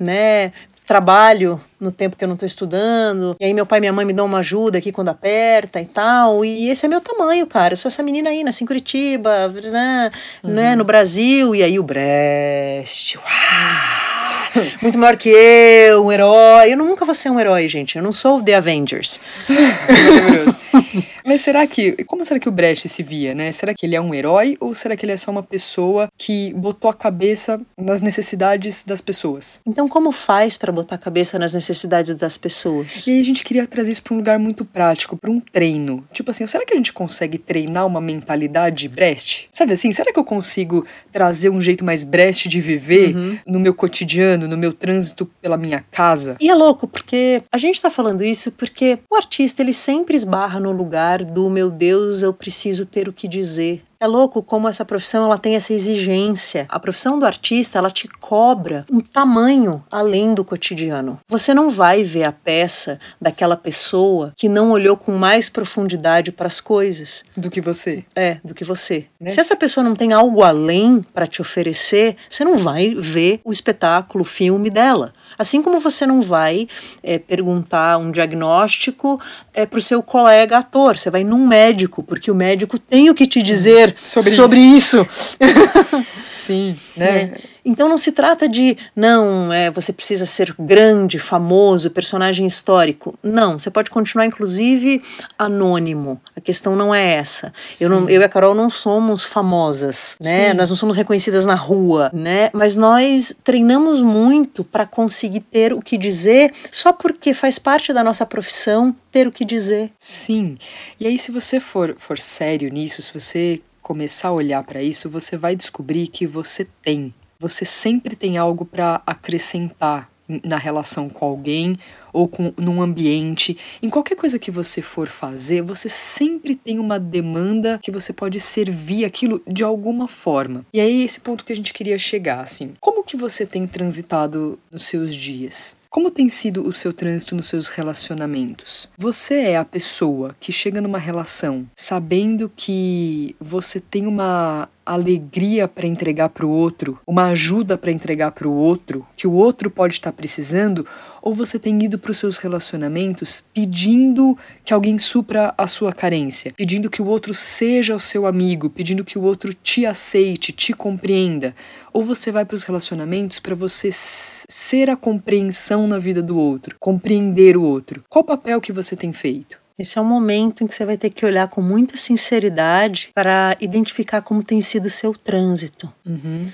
né? 0.00 0.52
Trabalho 0.90 1.60
no 1.78 1.92
tempo 1.92 2.16
que 2.16 2.24
eu 2.24 2.26
não 2.26 2.34
estou 2.34 2.48
estudando. 2.48 3.36
E 3.38 3.44
aí 3.44 3.54
meu 3.54 3.64
pai 3.64 3.78
e 3.78 3.80
minha 3.80 3.92
mãe 3.92 4.04
me 4.04 4.12
dão 4.12 4.26
uma 4.26 4.40
ajuda 4.40 4.78
aqui 4.78 4.90
quando 4.90 5.08
aperta 5.08 5.80
e 5.80 5.86
tal. 5.86 6.44
E 6.44 6.68
esse 6.68 6.84
é 6.84 6.88
meu 6.88 7.00
tamanho, 7.00 7.46
cara. 7.46 7.74
Eu 7.74 7.78
sou 7.78 7.88
essa 7.88 8.02
menina 8.02 8.28
aí, 8.28 8.42
nasci 8.42 8.64
em 8.64 8.66
Curitiba, 8.66 9.46
né, 9.70 10.10
uhum. 10.42 10.50
né 10.50 10.74
no 10.74 10.82
Brasil. 10.82 11.54
E 11.54 11.62
aí 11.62 11.78
o 11.78 11.84
Brest. 11.84 13.14
Uau! 13.14 14.70
Muito 14.82 14.98
maior 14.98 15.16
que 15.16 15.28
eu, 15.28 16.06
um 16.06 16.10
herói. 16.10 16.72
Eu 16.72 16.76
nunca 16.76 17.04
vou 17.04 17.14
ser 17.14 17.30
um 17.30 17.38
herói, 17.38 17.68
gente. 17.68 17.96
Eu 17.96 18.02
não 18.02 18.12
sou 18.12 18.42
The 18.42 18.56
Avengers. 18.56 19.20
Mas 21.24 21.42
será 21.42 21.66
que. 21.66 22.04
Como 22.04 22.24
será 22.24 22.38
que 22.40 22.48
o 22.48 22.52
Brecht 22.52 22.88
se 22.88 23.02
via, 23.02 23.34
né? 23.34 23.52
Será 23.52 23.74
que 23.74 23.86
ele 23.86 23.96
é 23.96 24.00
um 24.00 24.14
herói 24.14 24.56
ou 24.60 24.74
será 24.74 24.96
que 24.96 25.04
ele 25.04 25.12
é 25.12 25.16
só 25.16 25.30
uma 25.30 25.42
pessoa 25.42 26.08
que 26.16 26.52
botou 26.54 26.90
a 26.90 26.94
cabeça 26.94 27.60
nas 27.78 28.02
necessidades 28.02 28.84
das 28.84 29.00
pessoas? 29.00 29.60
Então, 29.66 29.88
como 29.88 30.12
faz 30.12 30.56
para 30.56 30.72
botar 30.72 30.96
a 30.96 30.98
cabeça 30.98 31.38
nas 31.38 31.52
necessidades 31.52 32.14
das 32.14 32.36
pessoas? 32.36 33.06
E 33.06 33.12
aí 33.12 33.20
a 33.20 33.24
gente 33.24 33.44
queria 33.44 33.66
trazer 33.66 33.92
isso 33.92 34.02
para 34.02 34.14
um 34.14 34.18
lugar 34.18 34.38
muito 34.38 34.64
prático, 34.64 35.16
para 35.16 35.30
um 35.30 35.40
treino. 35.40 36.04
Tipo 36.12 36.30
assim, 36.30 36.46
será 36.46 36.64
que 36.64 36.72
a 36.72 36.76
gente 36.76 36.92
consegue 36.92 37.38
treinar 37.38 37.86
uma 37.86 38.00
mentalidade 38.00 38.88
Brecht? 38.88 39.48
Sabe 39.50 39.72
assim, 39.72 39.92
será 39.92 40.12
que 40.12 40.18
eu 40.18 40.24
consigo 40.24 40.86
trazer 41.12 41.50
um 41.50 41.60
jeito 41.60 41.84
mais 41.84 42.04
Brecht 42.04 42.48
de 42.48 42.60
viver 42.60 43.16
uhum. 43.16 43.38
no 43.46 43.60
meu 43.60 43.74
cotidiano, 43.74 44.48
no 44.48 44.56
meu 44.56 44.72
trânsito 44.72 45.26
pela 45.40 45.56
minha 45.56 45.84
casa? 45.90 46.36
E 46.40 46.48
é 46.48 46.54
louco, 46.54 46.86
porque 46.86 47.42
a 47.50 47.58
gente 47.58 47.80
tá 47.80 47.90
falando 47.90 48.24
isso 48.24 48.52
porque 48.52 48.98
o 49.10 49.16
artista 49.16 49.62
ele 49.62 49.72
sempre 49.72 50.16
esbarra 50.16 50.60
no 50.60 50.70
lugar 50.70 51.19
do 51.24 51.48
meu 51.50 51.70
Deus, 51.70 52.22
eu 52.22 52.32
preciso 52.32 52.86
ter 52.86 53.08
o 53.08 53.12
que 53.12 53.28
dizer. 53.28 53.82
É 54.02 54.06
louco 54.06 54.42
como 54.42 54.66
essa 54.66 54.82
profissão 54.82 55.26
ela 55.26 55.36
tem 55.36 55.56
essa 55.56 55.74
exigência. 55.74 56.64
A 56.70 56.80
profissão 56.80 57.18
do 57.18 57.26
artista 57.26 57.78
ela 57.78 57.90
te 57.90 58.08
cobra 58.08 58.86
um 58.90 58.98
tamanho 58.98 59.84
além 59.90 60.32
do 60.32 60.42
cotidiano. 60.42 61.20
Você 61.28 61.52
não 61.52 61.68
vai 61.68 62.02
ver 62.02 62.24
a 62.24 62.32
peça 62.32 62.98
daquela 63.20 63.58
pessoa 63.58 64.32
que 64.34 64.48
não 64.48 64.70
olhou 64.70 64.96
com 64.96 65.12
mais 65.12 65.50
profundidade 65.50 66.32
para 66.32 66.46
as 66.46 66.62
coisas 66.62 67.24
do 67.36 67.50
que 67.50 67.60
você. 67.60 68.02
É, 68.16 68.38
do 68.42 68.54
que 68.54 68.64
você. 68.64 69.04
Né? 69.20 69.32
Se 69.32 69.40
essa 69.40 69.54
pessoa 69.54 69.84
não 69.84 69.94
tem 69.94 70.14
algo 70.14 70.42
além 70.42 71.02
para 71.12 71.26
te 71.26 71.42
oferecer, 71.42 72.16
você 72.30 72.42
não 72.42 72.56
vai 72.56 72.94
ver 72.94 73.42
o 73.44 73.52
espetáculo, 73.52 74.22
o 74.22 74.26
filme 74.26 74.70
dela. 74.70 75.12
Assim 75.40 75.62
como 75.62 75.80
você 75.80 76.06
não 76.06 76.20
vai 76.20 76.68
é, 77.02 77.18
perguntar 77.18 77.96
um 77.96 78.10
diagnóstico 78.10 79.18
é, 79.54 79.64
para 79.64 79.78
o 79.78 79.82
seu 79.82 80.02
colega 80.02 80.58
ator, 80.58 80.98
você 80.98 81.08
vai 81.08 81.24
num 81.24 81.46
médico, 81.46 82.02
porque 82.02 82.30
o 82.30 82.34
médico 82.34 82.78
tem 82.78 83.08
o 83.08 83.14
que 83.14 83.26
te 83.26 83.42
dizer 83.42 83.96
sobre, 84.02 84.30
sobre 84.32 84.60
isso. 84.60 85.00
isso. 85.00 86.06
Sim, 86.30 86.76
né? 86.94 87.22
É. 87.22 87.40
Então 87.70 87.88
não 87.88 87.98
se 87.98 88.10
trata 88.10 88.48
de, 88.48 88.76
não, 88.96 89.52
é, 89.52 89.70
você 89.70 89.92
precisa 89.92 90.26
ser 90.26 90.52
grande, 90.58 91.20
famoso, 91.20 91.88
personagem 91.88 92.44
histórico. 92.44 93.16
Não, 93.22 93.60
você 93.60 93.70
pode 93.70 93.90
continuar, 93.90 94.26
inclusive, 94.26 95.00
anônimo. 95.38 96.20
A 96.34 96.40
questão 96.40 96.74
não 96.74 96.92
é 96.92 97.14
essa. 97.14 97.52
Eu, 97.80 97.88
não, 97.88 98.08
eu 98.08 98.20
e 98.20 98.24
a 98.24 98.28
Carol 98.28 98.56
não 98.56 98.68
somos 98.68 99.24
famosas, 99.24 100.16
né? 100.20 100.50
Sim. 100.50 100.56
Nós 100.56 100.68
não 100.68 100.76
somos 100.76 100.96
reconhecidas 100.96 101.46
na 101.46 101.54
rua, 101.54 102.10
né? 102.12 102.50
Mas 102.52 102.74
nós 102.74 103.34
treinamos 103.44 104.02
muito 104.02 104.64
para 104.64 104.84
conseguir 104.84 105.40
ter 105.40 105.72
o 105.72 105.80
que 105.80 105.96
dizer, 105.96 106.52
só 106.72 106.92
porque 106.92 107.32
faz 107.32 107.56
parte 107.56 107.92
da 107.92 108.02
nossa 108.02 108.26
profissão 108.26 108.94
ter 109.12 109.28
o 109.28 109.32
que 109.32 109.44
dizer. 109.44 109.92
Sim. 109.96 110.58
E 110.98 111.06
aí, 111.06 111.18
se 111.18 111.30
você 111.30 111.60
for, 111.60 111.94
for 111.98 112.18
sério 112.18 112.68
nisso, 112.68 113.00
se 113.00 113.14
você 113.14 113.60
começar 113.80 114.28
a 114.28 114.32
olhar 114.32 114.62
para 114.64 114.82
isso, 114.82 115.08
você 115.08 115.36
vai 115.36 115.54
descobrir 115.54 116.08
que 116.08 116.26
você 116.26 116.66
tem 116.82 117.14
você 117.40 117.64
sempre 117.64 118.14
tem 118.14 118.36
algo 118.36 118.66
para 118.66 119.00
acrescentar 119.06 120.10
na 120.44 120.58
relação 120.58 121.08
com 121.08 121.24
alguém 121.24 121.76
ou 122.12 122.28
com 122.28 122.52
num 122.56 122.82
ambiente, 122.82 123.56
em 123.82 123.90
qualquer 123.90 124.16
coisa 124.16 124.38
que 124.38 124.50
você 124.50 124.82
for 124.82 125.08
fazer, 125.08 125.62
você 125.62 125.88
sempre 125.88 126.54
tem 126.54 126.78
uma 126.78 126.98
demanda 126.98 127.78
que 127.82 127.90
você 127.90 128.12
pode 128.12 128.40
servir 128.40 129.04
aquilo 129.04 129.42
de 129.46 129.62
alguma 129.62 130.08
forma. 130.08 130.64
E 130.72 130.80
aí 130.80 131.02
esse 131.02 131.20
ponto 131.20 131.44
que 131.44 131.52
a 131.52 131.56
gente 131.56 131.72
queria 131.72 131.98
chegar, 131.98 132.40
assim, 132.40 132.72
como 132.80 133.04
que 133.04 133.16
você 133.16 133.46
tem 133.46 133.66
transitado 133.66 134.58
nos 134.70 134.84
seus 134.84 135.14
dias? 135.14 135.78
Como 135.90 136.08
tem 136.08 136.28
sido 136.28 136.68
o 136.68 136.72
seu 136.72 136.92
trânsito 136.92 137.34
nos 137.34 137.48
seus 137.48 137.68
relacionamentos? 137.68 138.88
Você 138.96 139.34
é 139.40 139.56
a 139.56 139.64
pessoa 139.64 140.36
que 140.38 140.52
chega 140.52 140.80
numa 140.80 140.98
relação 140.98 141.68
sabendo 141.74 142.48
que 142.54 143.34
você 143.40 143.80
tem 143.80 144.06
uma 144.06 144.68
alegria 144.86 145.66
para 145.66 145.88
entregar 145.88 146.28
para 146.28 146.46
o 146.46 146.50
outro, 146.50 147.00
uma 147.04 147.26
ajuda 147.26 147.76
para 147.76 147.90
entregar 147.90 148.30
para 148.30 148.46
o 148.46 148.52
outro, 148.52 149.04
que 149.16 149.26
o 149.26 149.32
outro 149.32 149.68
pode 149.68 149.94
estar 149.94 150.12
precisando, 150.12 150.86
ou 151.22 151.34
você 151.34 151.58
tem 151.58 151.82
ido 151.82 151.98
para 151.98 152.10
os 152.10 152.18
seus 152.18 152.36
relacionamentos 152.36 153.44
pedindo 153.52 154.36
que 154.64 154.72
alguém 154.72 154.98
supra 154.98 155.54
a 155.56 155.66
sua 155.66 155.92
carência, 155.92 156.52
pedindo 156.56 156.90
que 156.90 157.02
o 157.02 157.06
outro 157.06 157.34
seja 157.34 157.94
o 157.94 158.00
seu 158.00 158.26
amigo, 158.26 158.70
pedindo 158.70 159.04
que 159.04 159.18
o 159.18 159.22
outro 159.22 159.52
te 159.52 159.86
aceite, 159.86 160.52
te 160.52 160.72
compreenda, 160.72 161.54
ou 161.92 162.02
você 162.02 162.30
vai 162.30 162.44
para 162.44 162.54
os 162.54 162.62
relacionamentos 162.62 163.38
para 163.38 163.54
você 163.54 163.90
ser 163.92 164.88
a 164.88 164.96
compreensão 164.96 165.86
na 165.86 165.98
vida 165.98 166.22
do 166.22 166.38
outro, 166.38 166.76
compreender 166.78 167.56
o 167.56 167.62
outro. 167.62 168.04
Qual 168.08 168.24
papel 168.24 168.60
que 168.60 168.72
você 168.72 168.96
tem 168.96 169.12
feito? 169.12 169.58
Esse 169.80 169.98
é 169.98 170.02
um 170.02 170.04
momento 170.04 170.62
em 170.62 170.66
que 170.66 170.74
você 170.74 170.84
vai 170.84 170.98
ter 170.98 171.08
que 171.08 171.24
olhar 171.24 171.48
com 171.48 171.62
muita 171.62 171.96
sinceridade 171.96 173.10
para 173.14 173.56
identificar 173.62 174.20
como 174.20 174.44
tem 174.44 174.60
sido 174.60 174.86
o 174.86 174.90
seu 174.90 175.14
trânsito. 175.14 175.90
Uhum. 176.06 176.48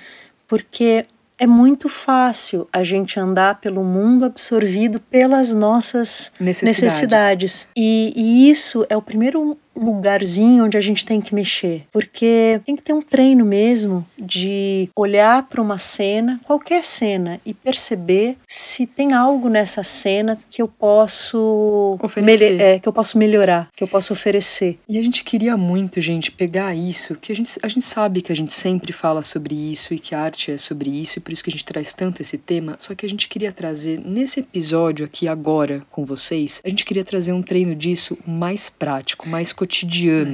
Porque 0.46 1.06
é 1.38 1.46
muito 1.46 1.88
fácil 1.88 2.66
a 2.72 2.82
gente 2.82 3.20
andar 3.20 3.60
pelo 3.60 3.84
mundo 3.84 4.24
absorvido 4.24 4.98
pelas 4.98 5.54
nossas 5.54 6.32
necessidades. 6.40 6.82
necessidades. 6.82 7.68
E, 7.76 8.12
e, 8.16 8.50
isso 8.50 8.86
é 8.88 8.96
o 8.96 9.02
primeiro 9.02 9.58
lugarzinho 9.76 10.64
onde 10.64 10.76
a 10.76 10.80
gente 10.80 11.04
tem 11.04 11.20
que 11.20 11.34
mexer, 11.34 11.84
porque 11.92 12.60
tem 12.64 12.76
que 12.76 12.82
ter 12.82 12.92
um 12.92 13.02
treino 13.02 13.44
mesmo 13.44 14.06
de 14.18 14.88
olhar 14.96 15.42
para 15.44 15.60
uma 15.60 15.78
cena, 15.78 16.40
qualquer 16.44 16.84
cena, 16.84 17.40
e 17.44 17.52
perceber 17.52 18.36
se 18.46 18.86
tem 18.86 19.12
algo 19.12 19.48
nessa 19.48 19.84
cena 19.84 20.38
que 20.50 20.62
eu 20.62 20.68
posso 20.68 21.98
oferecer, 22.02 22.60
é, 22.60 22.78
que 22.78 22.88
eu 22.88 22.92
posso 22.92 23.18
melhorar, 23.18 23.68
que 23.74 23.82
eu 23.82 23.88
posso 23.88 24.12
oferecer. 24.12 24.78
E 24.88 24.98
a 24.98 25.02
gente 25.02 25.24
queria 25.24 25.56
muito, 25.56 26.00
gente, 26.00 26.32
pegar 26.32 26.74
isso, 26.74 27.16
que 27.16 27.32
a 27.32 27.36
gente, 27.36 27.58
a 27.62 27.68
gente 27.68 27.84
sabe 27.84 28.22
que 28.22 28.32
a 28.32 28.36
gente 28.36 28.54
sempre 28.54 28.92
fala 28.92 29.22
sobre 29.22 29.54
isso 29.54 29.94
e 29.94 29.98
que 29.98 30.14
a 30.14 30.20
arte 30.20 30.52
é 30.52 30.58
sobre 30.58 30.90
isso, 30.90 31.18
e 31.18 31.20
por 31.20 31.32
isso 31.32 31.44
que 31.44 31.50
a 31.50 31.52
gente 31.52 31.64
traz 31.64 31.92
tanto 31.92 32.22
esse 32.22 32.38
tema, 32.38 32.76
só 32.80 32.94
que 32.94 33.04
a 33.04 33.08
gente 33.08 33.28
queria 33.28 33.52
trazer 33.52 34.00
nesse 34.04 34.40
episódio 34.40 35.04
aqui 35.04 35.28
agora 35.28 35.82
com 35.90 36.04
vocês, 36.04 36.62
a 36.64 36.68
gente 36.68 36.84
queria 36.84 37.04
trazer 37.04 37.32
um 37.32 37.42
treino 37.42 37.74
disso 37.74 38.16
mais 38.26 38.70
prático, 38.70 39.28
mais 39.28 39.52
cotidiano. 39.52 39.65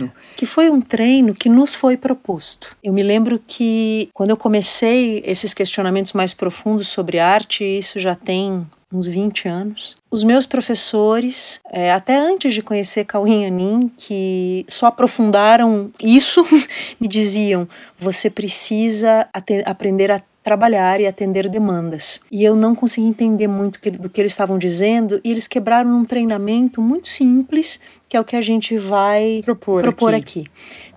É. 0.08 0.36
Que 0.36 0.46
foi 0.46 0.70
um 0.70 0.80
treino 0.80 1.34
que 1.34 1.48
nos 1.48 1.74
foi 1.74 1.96
proposto. 1.96 2.76
Eu 2.82 2.92
me 2.92 3.02
lembro 3.02 3.40
que 3.46 4.08
quando 4.12 4.30
eu 4.30 4.36
comecei 4.36 5.22
esses 5.24 5.54
questionamentos 5.54 6.12
mais 6.12 6.34
profundos 6.34 6.88
sobre 6.88 7.18
arte, 7.18 7.64
isso 7.64 7.98
já 7.98 8.14
tem 8.14 8.66
uns 8.92 9.06
20 9.06 9.48
anos. 9.48 9.96
Os 10.10 10.22
meus 10.22 10.46
professores, 10.46 11.60
é, 11.70 11.90
até 11.90 12.16
antes 12.16 12.52
de 12.52 12.62
conhecer 12.62 13.06
Cauim 13.06 13.46
Anin, 13.46 13.90
que 13.96 14.66
só 14.68 14.86
aprofundaram 14.86 15.90
isso, 15.98 16.44
me 17.00 17.08
diziam: 17.08 17.66
você 17.98 18.28
precisa 18.28 19.26
aprender 19.64 20.10
a 20.10 20.22
trabalhar 20.42 21.00
e 21.00 21.06
atender 21.06 21.49
demandas. 21.49 22.20
E 22.30 22.42
eu 22.42 22.56
não 22.56 22.75
consegui 22.75 23.06
entender 23.06 23.46
muito 23.46 23.78
do 23.92 24.08
que 24.08 24.20
eles 24.20 24.32
estavam 24.32 24.58
dizendo, 24.58 25.20
e 25.22 25.30
eles 25.30 25.46
quebraram 25.46 25.90
um 25.90 26.04
treinamento 26.04 26.80
muito 26.80 27.08
simples, 27.08 27.80
que 28.08 28.16
é 28.16 28.20
o 28.20 28.25
que 28.25 28.37
a 28.37 28.40
gente 28.40 28.76
vai 28.76 29.40
propor, 29.44 29.82
propor 29.82 30.14
aqui. 30.14 30.40
aqui. 30.40 30.50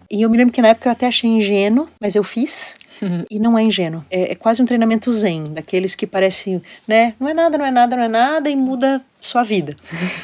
E 0.10 0.22
eu 0.22 0.30
me 0.30 0.38
lembro 0.38 0.54
que 0.54 0.62
na 0.62 0.70
época 0.70 0.88
eu 0.88 0.92
até 0.92 1.08
achei 1.08 1.30
ingênuo, 1.30 1.88
mas 2.00 2.16
eu 2.16 2.24
fiz. 2.24 2.76
Uhum. 3.02 3.26
E 3.30 3.40
não 3.40 3.58
é 3.58 3.64
ingênuo. 3.64 4.06
É, 4.10 4.32
é, 4.32 4.36
quase 4.36 4.62
um 4.62 4.66
treinamento 4.66 5.12
zen, 5.12 5.54
daqueles 5.54 5.96
que 5.96 6.08
parecem, 6.08 6.62
né? 6.88 7.14
Não 7.20 7.28
é 7.28 7.34
nada, 7.34 7.58
não 7.58 7.66
é 7.66 7.72
nada, 7.72 7.96
não 7.96 8.04
é 8.04 8.08
nada, 8.08 8.50
e 8.50 8.56
muda 8.56 9.02
sua 9.20 9.44
vida. 9.44 9.76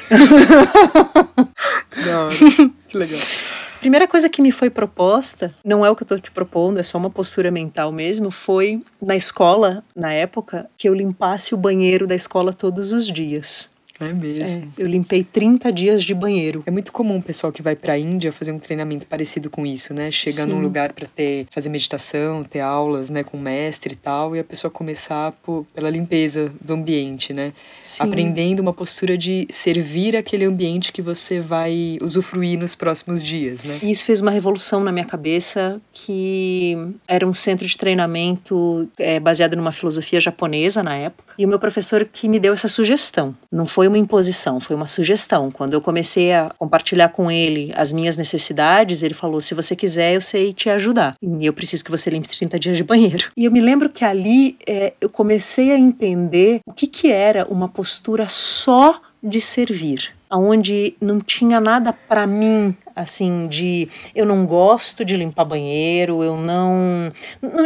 não, 2.06 2.30
que 2.88 2.98
legal. 2.98 3.20
Primeira 3.82 4.08
coisa 4.08 4.30
que 4.30 4.44
me 4.44 4.52
foi 4.52 4.70
proposta, 4.70 5.56
não 5.66 5.84
é 5.84 5.90
o 5.90 5.96
que 5.96 6.04
eu 6.04 6.06
estou 6.06 6.20
te 6.20 6.30
propondo, 6.30 6.80
é 6.80 6.84
só 6.84 7.00
uma 7.00 7.10
postura 7.10 7.50
mental 7.50 7.92
mesmo, 7.92 8.30
foi 8.30 8.84
na 9.02 9.16
escola, 9.16 9.84
na 9.96 10.14
época, 10.14 10.70
que 10.78 10.88
eu 10.88 10.94
limpasse 10.94 11.56
o 11.56 11.58
banheiro 11.58 12.06
da 12.06 12.14
escola 12.14 12.54
todos 12.54 12.92
os 12.92 13.08
dias. 13.08 13.72
É 14.06 14.14
mesmo. 14.14 14.72
É, 14.78 14.82
eu 14.82 14.88
limpei 14.88 15.24
30 15.24 15.72
dias 15.72 16.04
de 16.04 16.14
banheiro. 16.14 16.64
É 16.66 16.72
muito 16.72 16.92
comum 16.92 17.18
o 17.18 17.24
pessoal 17.24 17.52
que 17.52 17.62
vai 17.62 17.76
para 17.76 17.94
a 17.94 18.00
Índia 18.00 18.32
fazer 18.32 18.52
um 18.52 18.60
treinamento 18.60 19.06
parecido 19.06 19.50
com 19.50 19.66
isso, 19.66 19.94
né? 19.94 20.12
Chega 20.12 20.44
Sim. 20.44 20.50
num 20.50 20.60
lugar 20.60 20.94
para 20.94 21.08
ter 21.08 21.48
fazer 21.52 21.70
meditação, 21.70 22.44
ter 22.44 22.60
aulas, 22.60 23.10
né, 23.10 23.24
com 23.24 23.38
mestre 23.38 23.94
e 23.94 23.98
tal, 23.98 24.36
e 24.36 24.40
a 24.40 24.44
pessoa 24.44 24.72
começar 24.72 25.32
por, 25.44 25.66
pela 25.74 25.90
limpeza 25.90 26.52
do 26.62 26.74
ambiente, 26.74 27.34
né? 27.34 27.54
Sim. 27.82 28.04
Aprendendo 28.04 28.60
uma 28.60 28.74
postura 28.74 29.18
de 29.18 29.48
servir 29.52 30.16
aquele 30.16 30.46
ambiente 30.46 30.92
que 30.92 31.02
você 31.02 31.40
vai 31.40 31.98
usufruir 32.02 32.58
nos 32.58 32.76
próximos 32.76 33.24
dias, 33.24 33.64
né? 33.64 33.80
Isso 33.82 34.04
fez 34.04 34.22
uma 34.22 34.32
revolução 34.32 34.84
na 34.84 34.92
minha 34.92 35.06
cabeça, 35.06 35.82
que 35.94 36.76
era 37.08 37.28
um 37.28 37.34
centro 37.34 37.68
de 37.68 37.78
treinamento 37.78 38.90
é, 38.98 39.20
baseado 39.20 39.56
numa 39.56 39.72
filosofia 39.72 40.20
japonesa 40.20 40.82
na 40.82 40.96
época, 40.96 41.36
e 41.38 41.46
o 41.46 41.48
meu 41.48 41.60
professor 41.60 42.06
que 42.06 42.28
me 42.28 42.40
deu 42.40 42.54
essa 42.54 42.68
sugestão. 42.68 43.36
Não 43.52 43.66
foi 43.66 43.88
uma 43.92 43.98
imposição, 43.98 44.60
foi 44.60 44.76
uma 44.76 44.88
sugestão. 44.88 45.52
Quando 45.52 45.74
eu 45.74 45.82
comecei 45.82 46.34
a 46.34 46.52
compartilhar 46.58 47.10
com 47.10 47.30
ele 47.30 47.72
as 47.76 47.94
minhas 47.94 48.18
necessidades, 48.18 49.04
ele 49.04 49.14
falou: 49.14 49.42
se 49.42 49.54
você 49.54 49.76
quiser, 49.76 50.16
eu 50.16 50.22
sei 50.22 50.54
te 50.54 50.70
ajudar. 50.70 51.16
E 51.22 51.46
eu 51.46 51.54
preciso 51.54 51.84
que 51.84 51.92
você 51.92 52.10
limpe 52.10 52.28
30 52.30 52.60
dias 52.60 52.78
de 52.78 52.84
banheiro. 52.84 53.32
E 53.38 53.46
eu 53.46 53.52
me 53.52 53.62
lembro 53.62 53.90
que 53.90 54.04
ali 54.04 54.58
é, 54.66 54.94
eu 55.00 55.10
comecei 55.10 55.72
a 55.72 55.78
entender 55.78 56.62
o 56.66 56.74
que, 56.74 56.88
que 56.88 57.12
era 57.12 57.46
uma 57.46 57.68
postura 57.68 58.28
só 58.28 59.00
de 59.24 59.40
servir, 59.40 60.12
aonde 60.32 60.96
não 61.02 61.20
tinha 61.20 61.60
nada 61.60 61.92
para 61.92 62.26
mim 62.26 62.76
assim, 62.96 63.48
de 63.48 63.88
eu 64.16 64.26
não 64.26 64.46
gosto 64.46 65.04
de 65.04 65.16
limpar 65.16 65.46
banheiro, 65.46 66.24
eu 66.24 66.38
não. 66.38 67.12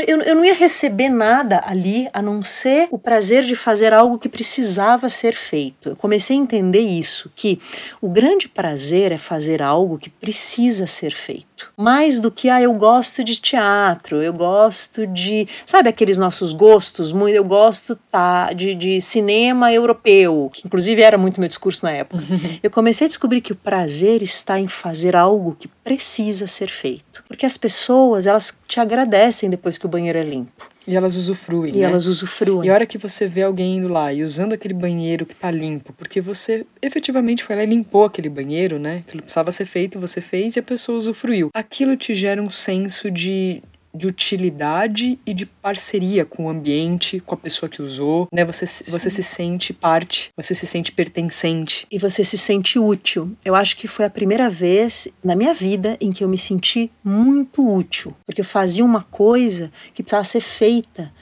Eu, 0.08 0.22
eu 0.22 0.36
não 0.36 0.46
ia 0.46 0.54
receber 0.54 1.10
nada 1.10 1.64
ali 1.66 2.08
a 2.14 2.22
não 2.22 2.44
ser 2.44 2.88
o 2.92 2.98
prazer 2.98 3.44
de 3.44 3.56
fazer 3.56 3.94
algo 3.94 4.18
que 4.18 4.30
precisava 4.30 5.10
ser 5.10 5.34
feito. 5.34 5.90
Eu 5.90 5.96
comecei 5.96 6.38
a 6.38 6.40
entender 6.40 6.82
isso, 6.82 7.32
que 7.36 7.60
o 8.02 8.10
grande 8.10 8.48
prazer 8.48 9.12
é 9.12 9.18
fazer 9.18 9.62
algo 9.62 9.98
que 9.98 10.10
precisa 10.10 10.88
ser 10.88 11.14
feito. 11.14 11.72
Mais 11.78 12.20
do 12.20 12.30
que, 12.30 12.50
ah, 12.50 12.62
eu 12.62 12.74
gosto 12.74 13.24
de 13.24 13.40
teatro, 13.40 14.22
eu 14.22 14.34
gosto 14.34 15.08
de. 15.08 15.48
Sabe 15.66 15.90
aqueles 15.90 16.18
nossos 16.18 16.54
gostos? 16.54 17.14
Eu 17.14 17.44
gosto 17.44 17.96
tá, 18.12 18.52
de, 18.54 18.76
de 18.76 19.02
cinema 19.02 19.72
europeu, 19.72 20.50
que 20.54 20.66
inclusive 20.66 21.02
era 21.02 21.18
muito 21.18 21.40
meu 21.40 21.50
discurso 21.50 21.86
na 21.86 21.92
época. 21.92 22.24
eu 22.62 22.72
comecei 22.72 23.06
a 23.06 23.08
descobrir 23.08 23.42
que 23.42 23.54
o 23.54 23.56
prazer 23.56 24.22
está 24.22 24.60
em 24.60 24.68
fazer 24.68 25.16
algo 25.16 25.56
que 25.60 25.68
precisa 25.68 26.48
ser 26.48 26.70
feito. 26.70 27.24
Porque 27.28 27.46
as 27.46 27.58
pessoas, 27.58 28.28
elas 28.28 28.58
te 28.68 28.80
agradecem 28.80 29.50
depois 29.50 29.78
que 29.78 29.86
o 29.86 29.90
banheiro 29.90 30.20
é 30.20 30.24
limpo. 30.24 30.70
E 30.88 30.96
elas 30.96 31.16
usufruem. 31.16 31.74
E 31.74 31.80
né? 31.80 31.86
elas 31.86 32.06
usufruem. 32.06 32.68
E 32.68 32.70
a 32.70 32.74
hora 32.74 32.86
que 32.86 32.98
você 32.98 33.28
vê 33.28 33.42
alguém 33.42 33.78
indo 33.78 33.88
lá 33.88 34.14
e 34.14 34.24
usando 34.24 34.54
aquele 34.54 34.74
banheiro 34.74 35.26
que 35.26 35.36
tá 35.36 35.50
limpo, 35.50 35.92
porque 35.94 36.22
você 36.22 36.66
efetivamente 36.82 37.44
foi 37.44 37.56
lá 37.56 37.64
e 37.64 37.66
limpou 37.66 38.06
aquele 38.06 38.30
banheiro, 38.30 38.78
né? 38.78 39.04
Aquilo 39.08 39.24
precisava 39.24 39.52
ser 39.52 39.66
feito, 39.66 40.00
você 40.00 40.22
fez 40.22 40.56
e 40.56 40.60
a 40.60 40.64
pessoa 40.64 40.98
usufruiu. 40.98 41.50
Aquilo 41.54 41.98
te 41.98 42.14
gera 42.14 42.42
um 42.42 42.52
senso 42.52 43.10
de, 43.10 43.64
de 43.96 44.08
utilidade 44.08 45.18
e 45.26 45.34
de 45.34 45.46
parceria 45.46 46.26
com 46.26 46.46
o 46.46 46.50
ambiente, 46.50 47.20
com 47.20 47.34
a 47.34 47.38
pessoa 47.38 47.70
que 47.70 47.82
usou, 47.82 48.28
né? 48.32 48.44
Você, 48.46 48.66
você 48.90 49.10
se 49.10 49.24
sente 49.24 49.74
parte, 49.74 50.32
você 50.36 50.54
se 50.54 50.68
sente 50.68 50.92
pertencente. 50.92 51.88
E 51.92 51.98
você 51.98 52.24
se 52.24 52.38
sente 52.38 52.78
útil. 52.78 53.36
Eu 53.44 53.56
acho 53.56 53.78
que 53.78 53.88
foi 53.88 54.06
a 54.06 54.10
primeira 54.10 54.50
vez 54.50 55.08
na 55.24 55.36
minha 55.36 55.54
vida 55.54 55.98
em 56.02 56.12
que 56.12 56.24
eu 56.24 56.30
me 56.30 56.38
senti 56.38 56.92
muito 57.04 57.68
útil, 57.68 58.16
porque 58.26 58.42
eu 58.42 58.46
fazia 58.46 58.84
uma 58.84 59.02
coisa 59.02 59.72
que 59.94 60.04
precisava 60.04 60.26
ser 60.26 60.42
feita 60.42 61.14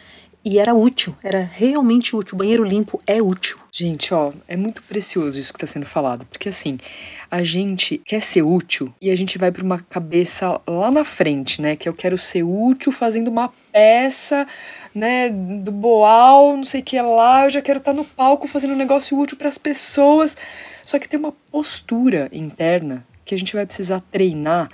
e 0.45 0.59
era 0.59 0.73
útil, 0.73 1.15
era 1.23 1.41
realmente 1.41 2.15
útil. 2.15 2.37
Banheiro 2.37 2.63
limpo 2.63 3.01
é 3.07 3.21
útil. 3.21 3.57
Gente, 3.71 4.13
ó, 4.13 4.33
é 4.47 4.57
muito 4.57 4.83
precioso 4.83 5.39
isso 5.39 5.53
que 5.53 5.57
está 5.57 5.65
sendo 5.65 5.85
falado, 5.85 6.25
porque 6.25 6.49
assim, 6.49 6.77
a 7.31 7.43
gente 7.43 7.97
quer 8.05 8.21
ser 8.21 8.43
útil 8.43 8.93
e 9.01 9.09
a 9.09 9.15
gente 9.15 9.37
vai 9.37 9.51
para 9.51 9.63
uma 9.63 9.79
cabeça 9.79 10.61
lá 10.67 10.91
na 10.91 11.03
frente, 11.03 11.61
né? 11.61 11.75
Que 11.75 11.87
eu 11.87 11.93
quero 11.93 12.17
ser 12.17 12.43
útil 12.43 12.91
fazendo 12.91 13.29
uma 13.29 13.51
peça, 13.71 14.45
né, 14.93 15.29
do 15.29 15.71
boal, 15.71 16.55
não 16.55 16.65
sei 16.65 16.81
o 16.81 16.83
que 16.83 17.01
lá, 17.01 17.45
eu 17.45 17.49
já 17.49 17.61
quero 17.61 17.79
estar 17.79 17.91
tá 17.91 17.97
no 17.97 18.05
palco 18.05 18.47
fazendo 18.47 18.73
um 18.73 18.77
negócio 18.77 19.17
útil 19.17 19.37
para 19.37 19.49
as 19.49 19.57
pessoas. 19.57 20.37
Só 20.85 20.99
que 20.99 21.07
tem 21.07 21.19
uma 21.19 21.31
postura 21.51 22.29
interna 22.31 23.05
que 23.25 23.33
a 23.33 23.37
gente 23.37 23.53
vai 23.53 23.65
precisar 23.65 24.01
treinar 24.11 24.69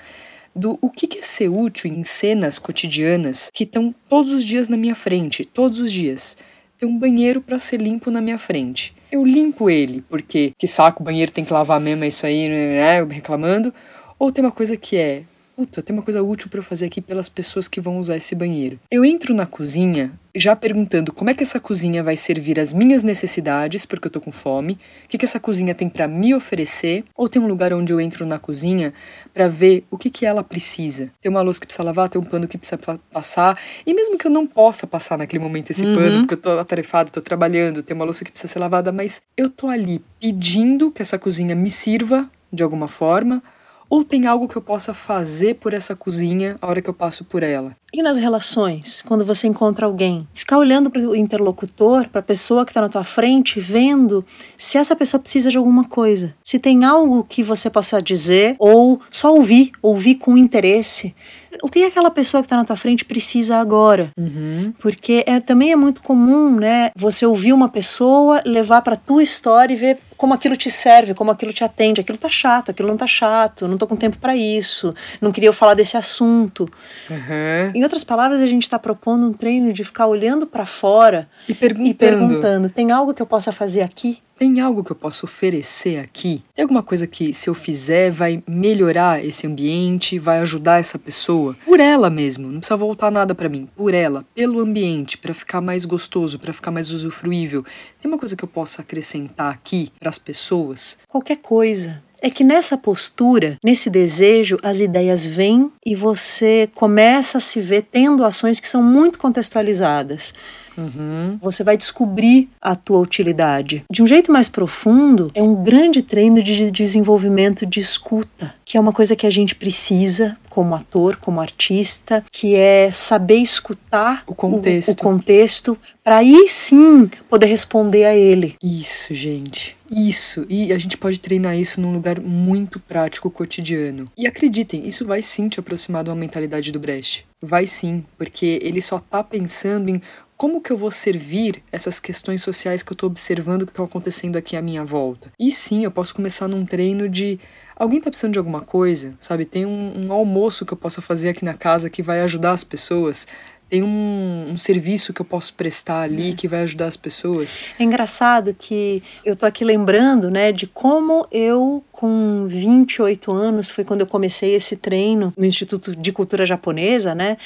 do 0.60 0.78
o 0.82 0.90
que 0.90 1.18
é 1.18 1.24
ser 1.24 1.50
útil 1.50 1.92
em 1.92 2.04
cenas 2.04 2.60
cotidianas 2.60 3.50
que 3.54 3.64
estão 3.64 3.96
todos 4.10 4.34
os 4.34 4.44
dias 4.44 4.68
na 4.68 4.76
minha 4.76 4.96
frente, 4.96 5.46
todos 5.46 5.80
os 5.80 5.92
dias. 5.92 6.38
Tem 6.78 6.88
um 6.88 6.98
banheiro 6.98 7.42
para 7.42 7.58
ser 7.58 7.80
limpo 7.80 8.12
na 8.12 8.22
minha 8.22 8.38
frente. 8.38 8.94
Eu 9.12 9.26
limpo 9.26 9.70
ele, 9.70 10.04
porque 10.08 10.54
que 10.58 10.68
saco, 10.68 11.02
o 11.02 11.06
banheiro 11.06 11.32
tem 11.32 11.44
que 11.44 11.54
lavar 11.54 11.80
mesmo, 11.80 12.04
é 12.04 12.08
isso 12.08 12.26
aí, 12.26 12.48
né, 12.48 13.04
reclamando. 13.04 13.74
Ou 14.20 14.32
tem 14.32 14.44
uma 14.44 14.52
coisa 14.52 14.76
que 14.78 14.98
é, 14.98 15.24
puta, 15.60 15.84
tem 15.84 15.94
uma 15.94 16.02
coisa 16.02 16.24
útil 16.24 16.48
para 16.48 16.60
eu 16.60 16.64
fazer 16.64 16.86
aqui 16.86 17.02
pelas 17.02 17.28
pessoas 17.28 17.68
que 17.68 17.82
vão 17.82 18.00
usar 18.00 18.16
esse 18.16 18.34
banheiro. 18.34 18.80
Eu 18.90 19.04
entro 19.04 19.34
na 19.34 19.46
cozinha 19.46 20.10
já 20.34 20.56
perguntando 20.56 21.12
como 21.12 21.30
é 21.30 21.34
que 21.34 21.44
essa 21.44 21.60
cozinha 21.60 22.02
vai 22.02 22.16
servir 22.16 22.58
as 22.58 22.72
minhas 22.72 23.04
necessidades, 23.04 23.86
porque 23.86 24.08
eu 24.08 24.12
tô 24.12 24.22
com 24.22 24.32
fome, 24.32 24.80
o 25.04 25.10
que, 25.10 25.18
que 25.18 25.26
essa 25.26 25.38
cozinha 25.38 25.76
tem 25.76 25.90
para 25.90 26.08
me 26.08 26.34
oferecer, 26.34 27.04
ou 27.14 27.28
tem 27.28 27.42
um 27.42 27.48
lugar 27.48 27.74
onde 27.74 27.92
eu 27.92 28.00
entro 28.00 28.26
na 28.26 28.40
cozinha 28.40 28.94
para 29.34 29.50
ver 29.50 29.84
o 29.92 29.98
que, 29.98 30.10
que 30.10 30.26
ela 30.26 30.42
precisa. 30.42 31.12
Tem 31.22 31.30
uma 31.30 31.42
louça 31.42 31.60
que 31.60 31.68
precisa 31.68 31.84
lavar, 31.84 32.08
tem 32.08 32.22
um 32.22 32.24
pano 32.24 32.48
que 32.48 32.58
precisa 32.58 32.80
passar, 33.12 33.60
e 33.86 33.94
mesmo 33.94 34.18
que 34.18 34.28
eu 34.28 34.32
não 34.32 34.48
possa 34.48 34.88
passar 34.88 35.18
naquele 35.18 35.44
momento 35.44 35.72
esse 35.72 35.86
uhum. 35.86 35.94
pano, 35.94 36.20
porque 36.20 36.36
eu 36.36 36.38
tô 36.38 36.58
atarefado, 36.58 37.12
tô 37.12 37.20
trabalhando, 37.20 37.84
tem 37.84 37.94
uma 37.94 38.06
louça 38.06 38.24
que 38.24 38.32
precisa 38.32 38.54
ser 38.54 38.60
lavada, 38.60 38.94
mas 38.94 39.22
eu 39.36 39.50
tô 39.50 39.68
ali 39.68 40.02
pedindo 40.22 40.90
que 40.90 41.02
essa 41.02 41.20
cozinha 41.20 41.54
me 41.54 41.70
sirva 41.70 42.30
de 42.54 42.64
alguma 42.64 42.88
forma, 42.88 43.44
ou 43.90 44.04
tem 44.04 44.28
algo 44.28 44.48
que 44.48 44.56
eu 44.56 44.62
possa 44.62 44.94
fazer 44.94 45.56
por 45.56 45.74
essa 45.74 45.96
cozinha 45.96 46.58
a 46.62 46.68
hora 46.68 46.82
que 46.82 46.90
eu 46.90 46.94
passo 46.94 47.26
por 47.26 47.42
ela? 47.42 47.76
E 47.92 48.04
nas 48.04 48.20
relações, 48.20 49.02
quando 49.02 49.26
você 49.26 49.48
encontra 49.48 49.88
alguém, 49.88 50.28
ficar 50.32 50.60
olhando 50.60 50.92
para 50.92 51.02
o 51.02 51.16
interlocutor, 51.16 52.08
para 52.08 52.20
a 52.20 52.24
pessoa 52.24 52.64
que 52.64 52.70
está 52.70 52.82
na 52.82 52.90
tua 52.90 53.04
frente, 53.04 53.60
vendo 53.60 54.24
se 54.56 54.78
essa 54.78 54.96
pessoa 54.96 55.20
precisa 55.20 55.50
de 55.50 55.58
alguma 55.58 55.86
coisa, 55.86 56.36
se 56.44 56.60
tem 56.60 56.86
algo 56.86 57.24
que 57.24 57.42
você 57.42 57.68
possa 57.68 58.00
dizer 58.00 58.56
ou 58.60 59.02
só 59.10 59.34
ouvir, 59.34 59.72
ouvir 59.82 60.16
com 60.16 60.38
interesse, 60.38 61.16
o 61.64 61.70
que 61.70 61.84
aquela 61.84 62.12
pessoa 62.12 62.42
que 62.42 62.46
está 62.46 62.56
na 62.56 62.66
tua 62.66 62.76
frente 62.76 63.06
precisa 63.06 63.58
agora. 63.58 64.12
Uhum. 64.18 64.74
Porque 64.80 65.24
é, 65.26 65.40
também 65.40 65.72
é 65.72 65.76
muito 65.76 66.02
comum, 66.02 66.56
né? 66.56 66.92
Você 66.96 67.26
ouvir 67.26 67.54
uma 67.54 67.70
pessoa, 67.70 68.42
levar 68.46 68.82
para 68.82 68.96
tua 68.96 69.24
história 69.24 69.74
e 69.74 69.78
ver 69.78 69.98
como 70.18 70.34
aquilo 70.34 70.58
te 70.58 70.70
serve, 70.70 71.14
como 71.14 71.32
aquilo 71.32 71.54
te 71.54 71.64
atende. 71.64 72.02
Aquilo 72.02 72.18
tá 72.18 72.28
chato, 72.30 72.72
aquilo 72.72 72.90
não 72.90 72.98
tá 72.98 73.08
chato, 73.08 73.68
não 73.68 73.78
tô 73.78 73.88
com 73.88 73.96
tempo 73.96 74.18
para 74.18 74.36
isso, 74.36 74.94
não 75.22 75.32
queria 75.32 75.50
eu 75.50 75.54
falar 75.54 75.74
desse 75.74 75.96
assunto. 75.96 76.70
Uhum. 77.10 77.72
Em 77.74 77.84
outras 77.84 78.04
palavras, 78.04 78.42
a 78.42 78.48
gente 78.48 78.64
está 78.64 78.78
propondo 78.78 79.26
um 79.28 79.34
treino 79.34 79.72
de 79.72 79.84
ficar 79.84 80.08
olhando 80.08 80.46
para 80.46 80.66
fora 80.66 81.30
E 81.48 81.54
perguntando. 81.54 81.90
e 81.90 81.94
perguntando: 81.94 82.70
tem 82.70 82.92
algo 82.92 83.14
que 83.14 83.22
eu 83.22 83.26
possa 83.26 83.52
fazer 83.52 83.82
aqui? 83.82 84.20
Tem 84.40 84.62
algo 84.62 84.86
que 84.86 84.92
eu 84.94 84.96
posso 84.96 85.26
oferecer 85.26 86.00
aqui? 86.00 86.42
Tem 86.56 86.64
alguma 86.64 86.82
coisa 86.82 87.06
que, 87.06 87.34
se 87.34 87.50
eu 87.50 87.54
fizer, 87.54 88.10
vai 88.10 88.42
melhorar 88.48 89.22
esse 89.22 89.46
ambiente, 89.46 90.18
vai 90.18 90.40
ajudar 90.40 90.80
essa 90.80 90.98
pessoa? 90.98 91.58
Por 91.66 91.78
ela 91.78 92.10
mesmo, 92.10 92.48
não 92.48 92.60
precisa 92.60 92.78
voltar 92.78 93.12
nada 93.12 93.36
pra 93.36 93.50
mim. 93.50 93.68
Por 93.76 93.94
ela, 93.94 94.26
pelo 94.34 94.62
ambiente, 94.62 95.18
pra 95.18 95.34
ficar 95.34 95.60
mais 95.60 95.84
gostoso, 95.84 96.40
pra 96.40 96.54
ficar 96.54 96.72
mais 96.72 96.90
usufruível. 96.90 97.66
Tem 98.02 98.10
uma 98.10 98.18
coisa 98.18 98.38
que 98.38 98.44
eu 98.46 98.48
possa 98.48 98.82
acrescentar 98.82 99.54
aqui 99.54 99.92
pras 100.00 100.18
pessoas? 100.18 100.98
Qualquer 101.10 101.40
coisa. 101.40 102.02
É 102.22 102.30
que 102.30 102.44
nessa 102.44 102.78
postura, 102.78 103.58
nesse 103.62 103.90
desejo, 103.90 104.58
as 104.64 104.80
ideias 104.80 105.26
vêm 105.26 105.70
e 105.86 105.96
você 105.96 106.70
começa 106.76 107.40
a 107.40 107.42
se 107.42 107.60
ver 107.60 107.88
tendo 107.92 108.24
ações 108.24 108.60
que 108.60 108.70
são 108.70 108.82
muito 108.82 109.20
contextualizadas. 109.20 110.34
Uhum. 110.80 111.38
Você 111.42 111.64
vai 111.64 111.76
descobrir 111.78 112.50
a 112.62 112.76
tua 112.76 113.00
utilidade. 113.00 113.84
De 113.92 114.02
um 114.02 114.08
jeito 114.08 114.32
mais 114.32 114.48
profundo, 114.48 115.32
é 115.34 115.44
um 115.44 115.64
grande 115.64 116.02
treino 116.02 116.42
de 116.42 116.72
desenvolvimento 116.72 117.66
de 117.66 117.80
escuta, 117.80 118.54
que 118.64 118.78
é 118.78 118.80
uma 118.80 118.94
coisa 118.94 119.16
que 119.16 119.28
a 119.28 119.30
gente 119.30 119.56
precisa 119.56 120.38
como 120.50 120.74
ator, 120.76 121.18
como 121.18 121.40
artista, 121.40 122.24
que 122.32 122.56
é 122.56 122.90
saber 122.92 123.38
escutar 123.38 124.24
O 124.26 124.34
contexto. 124.34 124.90
o, 124.90 124.92
o 124.92 124.96
contexto 124.98 125.78
para 126.04 126.18
aí 126.18 126.48
sim 126.48 127.10
poder 127.30 127.46
responder 127.46 128.06
a 128.06 128.16
ele. 128.16 128.56
Isso, 128.64 129.14
gente. 129.14 129.78
Isso. 129.92 130.46
E 130.50 130.72
a 130.74 130.78
gente 130.78 130.98
pode 130.98 131.20
treinar 131.20 131.58
isso 131.58 131.80
num 131.80 131.94
lugar 131.94 132.20
muito 132.20 132.80
prático, 132.80 133.30
cotidiano. 133.30 134.10
E 134.18 134.28
acreditem, 134.28 134.88
isso 134.88 135.06
vai 135.06 135.22
sim 135.22 135.48
te 135.50 135.60
aproximar 135.60 136.04
de 136.04 136.10
uma 136.10 136.16
mentalidade 136.16 136.72
do 136.72 136.80
Brecht. 136.80 137.26
Vai 137.42 137.66
sim, 137.68 138.04
porque 138.18 138.60
ele 138.62 138.82
só 138.82 139.00
tá 139.00 139.24
pensando 139.24 139.90
em 139.90 140.02
como 140.40 140.62
que 140.62 140.72
eu 140.72 140.78
vou 140.78 140.90
servir 140.90 141.62
essas 141.70 142.00
questões 142.00 142.42
sociais 142.42 142.82
que 142.82 142.94
eu 142.94 142.96
tô 142.96 143.08
observando 143.08 143.66
que 143.66 143.74
estão 143.74 143.84
acontecendo 143.84 144.38
aqui 144.38 144.56
à 144.56 144.62
minha 144.62 144.86
volta. 144.86 145.34
E 145.38 145.52
sim, 145.52 145.84
eu 145.84 145.92
posso 145.92 146.16
começar 146.16 146.48
num 146.48 146.66
treino 146.66 147.10
de 147.10 147.38
Alguém 147.76 148.02
tá 148.02 148.10
precisando 148.10 148.34
de 148.34 148.40
alguma 148.40 148.60
coisa, 148.60 149.16
sabe? 149.22 149.46
Tem 149.46 149.66
um, 149.66 150.08
um 150.08 150.12
almoço 150.12 150.66
que 150.66 150.74
eu 150.74 150.78
possa 150.78 151.02
fazer 151.02 151.30
aqui 151.30 151.46
na 151.46 151.54
casa 151.54 151.90
que 151.90 152.04
vai 152.04 152.20
ajudar 152.20 152.52
as 152.52 152.62
pessoas. 152.62 153.26
Tem 153.70 153.82
um, 153.84 154.48
um 154.50 154.58
serviço 154.58 155.14
que 155.14 155.22
eu 155.22 155.26
posso 155.26 155.54
prestar 155.54 156.02
ali 156.02 156.34
que 156.34 156.46
vai 156.46 156.64
ajudar 156.64 156.88
as 156.88 156.98
pessoas. 156.98 157.58
É 157.80 157.84
engraçado 157.84 158.54
que 158.54 159.02
eu 159.24 159.34
tô 159.34 159.46
aqui 159.46 159.64
lembrando, 159.64 160.30
né, 160.30 160.52
de 160.52 160.68
como 160.68 161.26
eu, 161.32 161.82
com 161.90 162.46
28 162.48 163.32
anos, 163.32 163.70
foi 163.70 163.86
quando 163.86 164.02
eu 164.02 164.08
comecei 164.08 164.56
esse 164.56 164.76
treino 164.76 165.32
no 165.38 165.46
Instituto 165.46 165.96
de 165.96 166.12
Cultura 166.12 166.46
Japonesa, 166.46 167.16
né, 167.16 167.38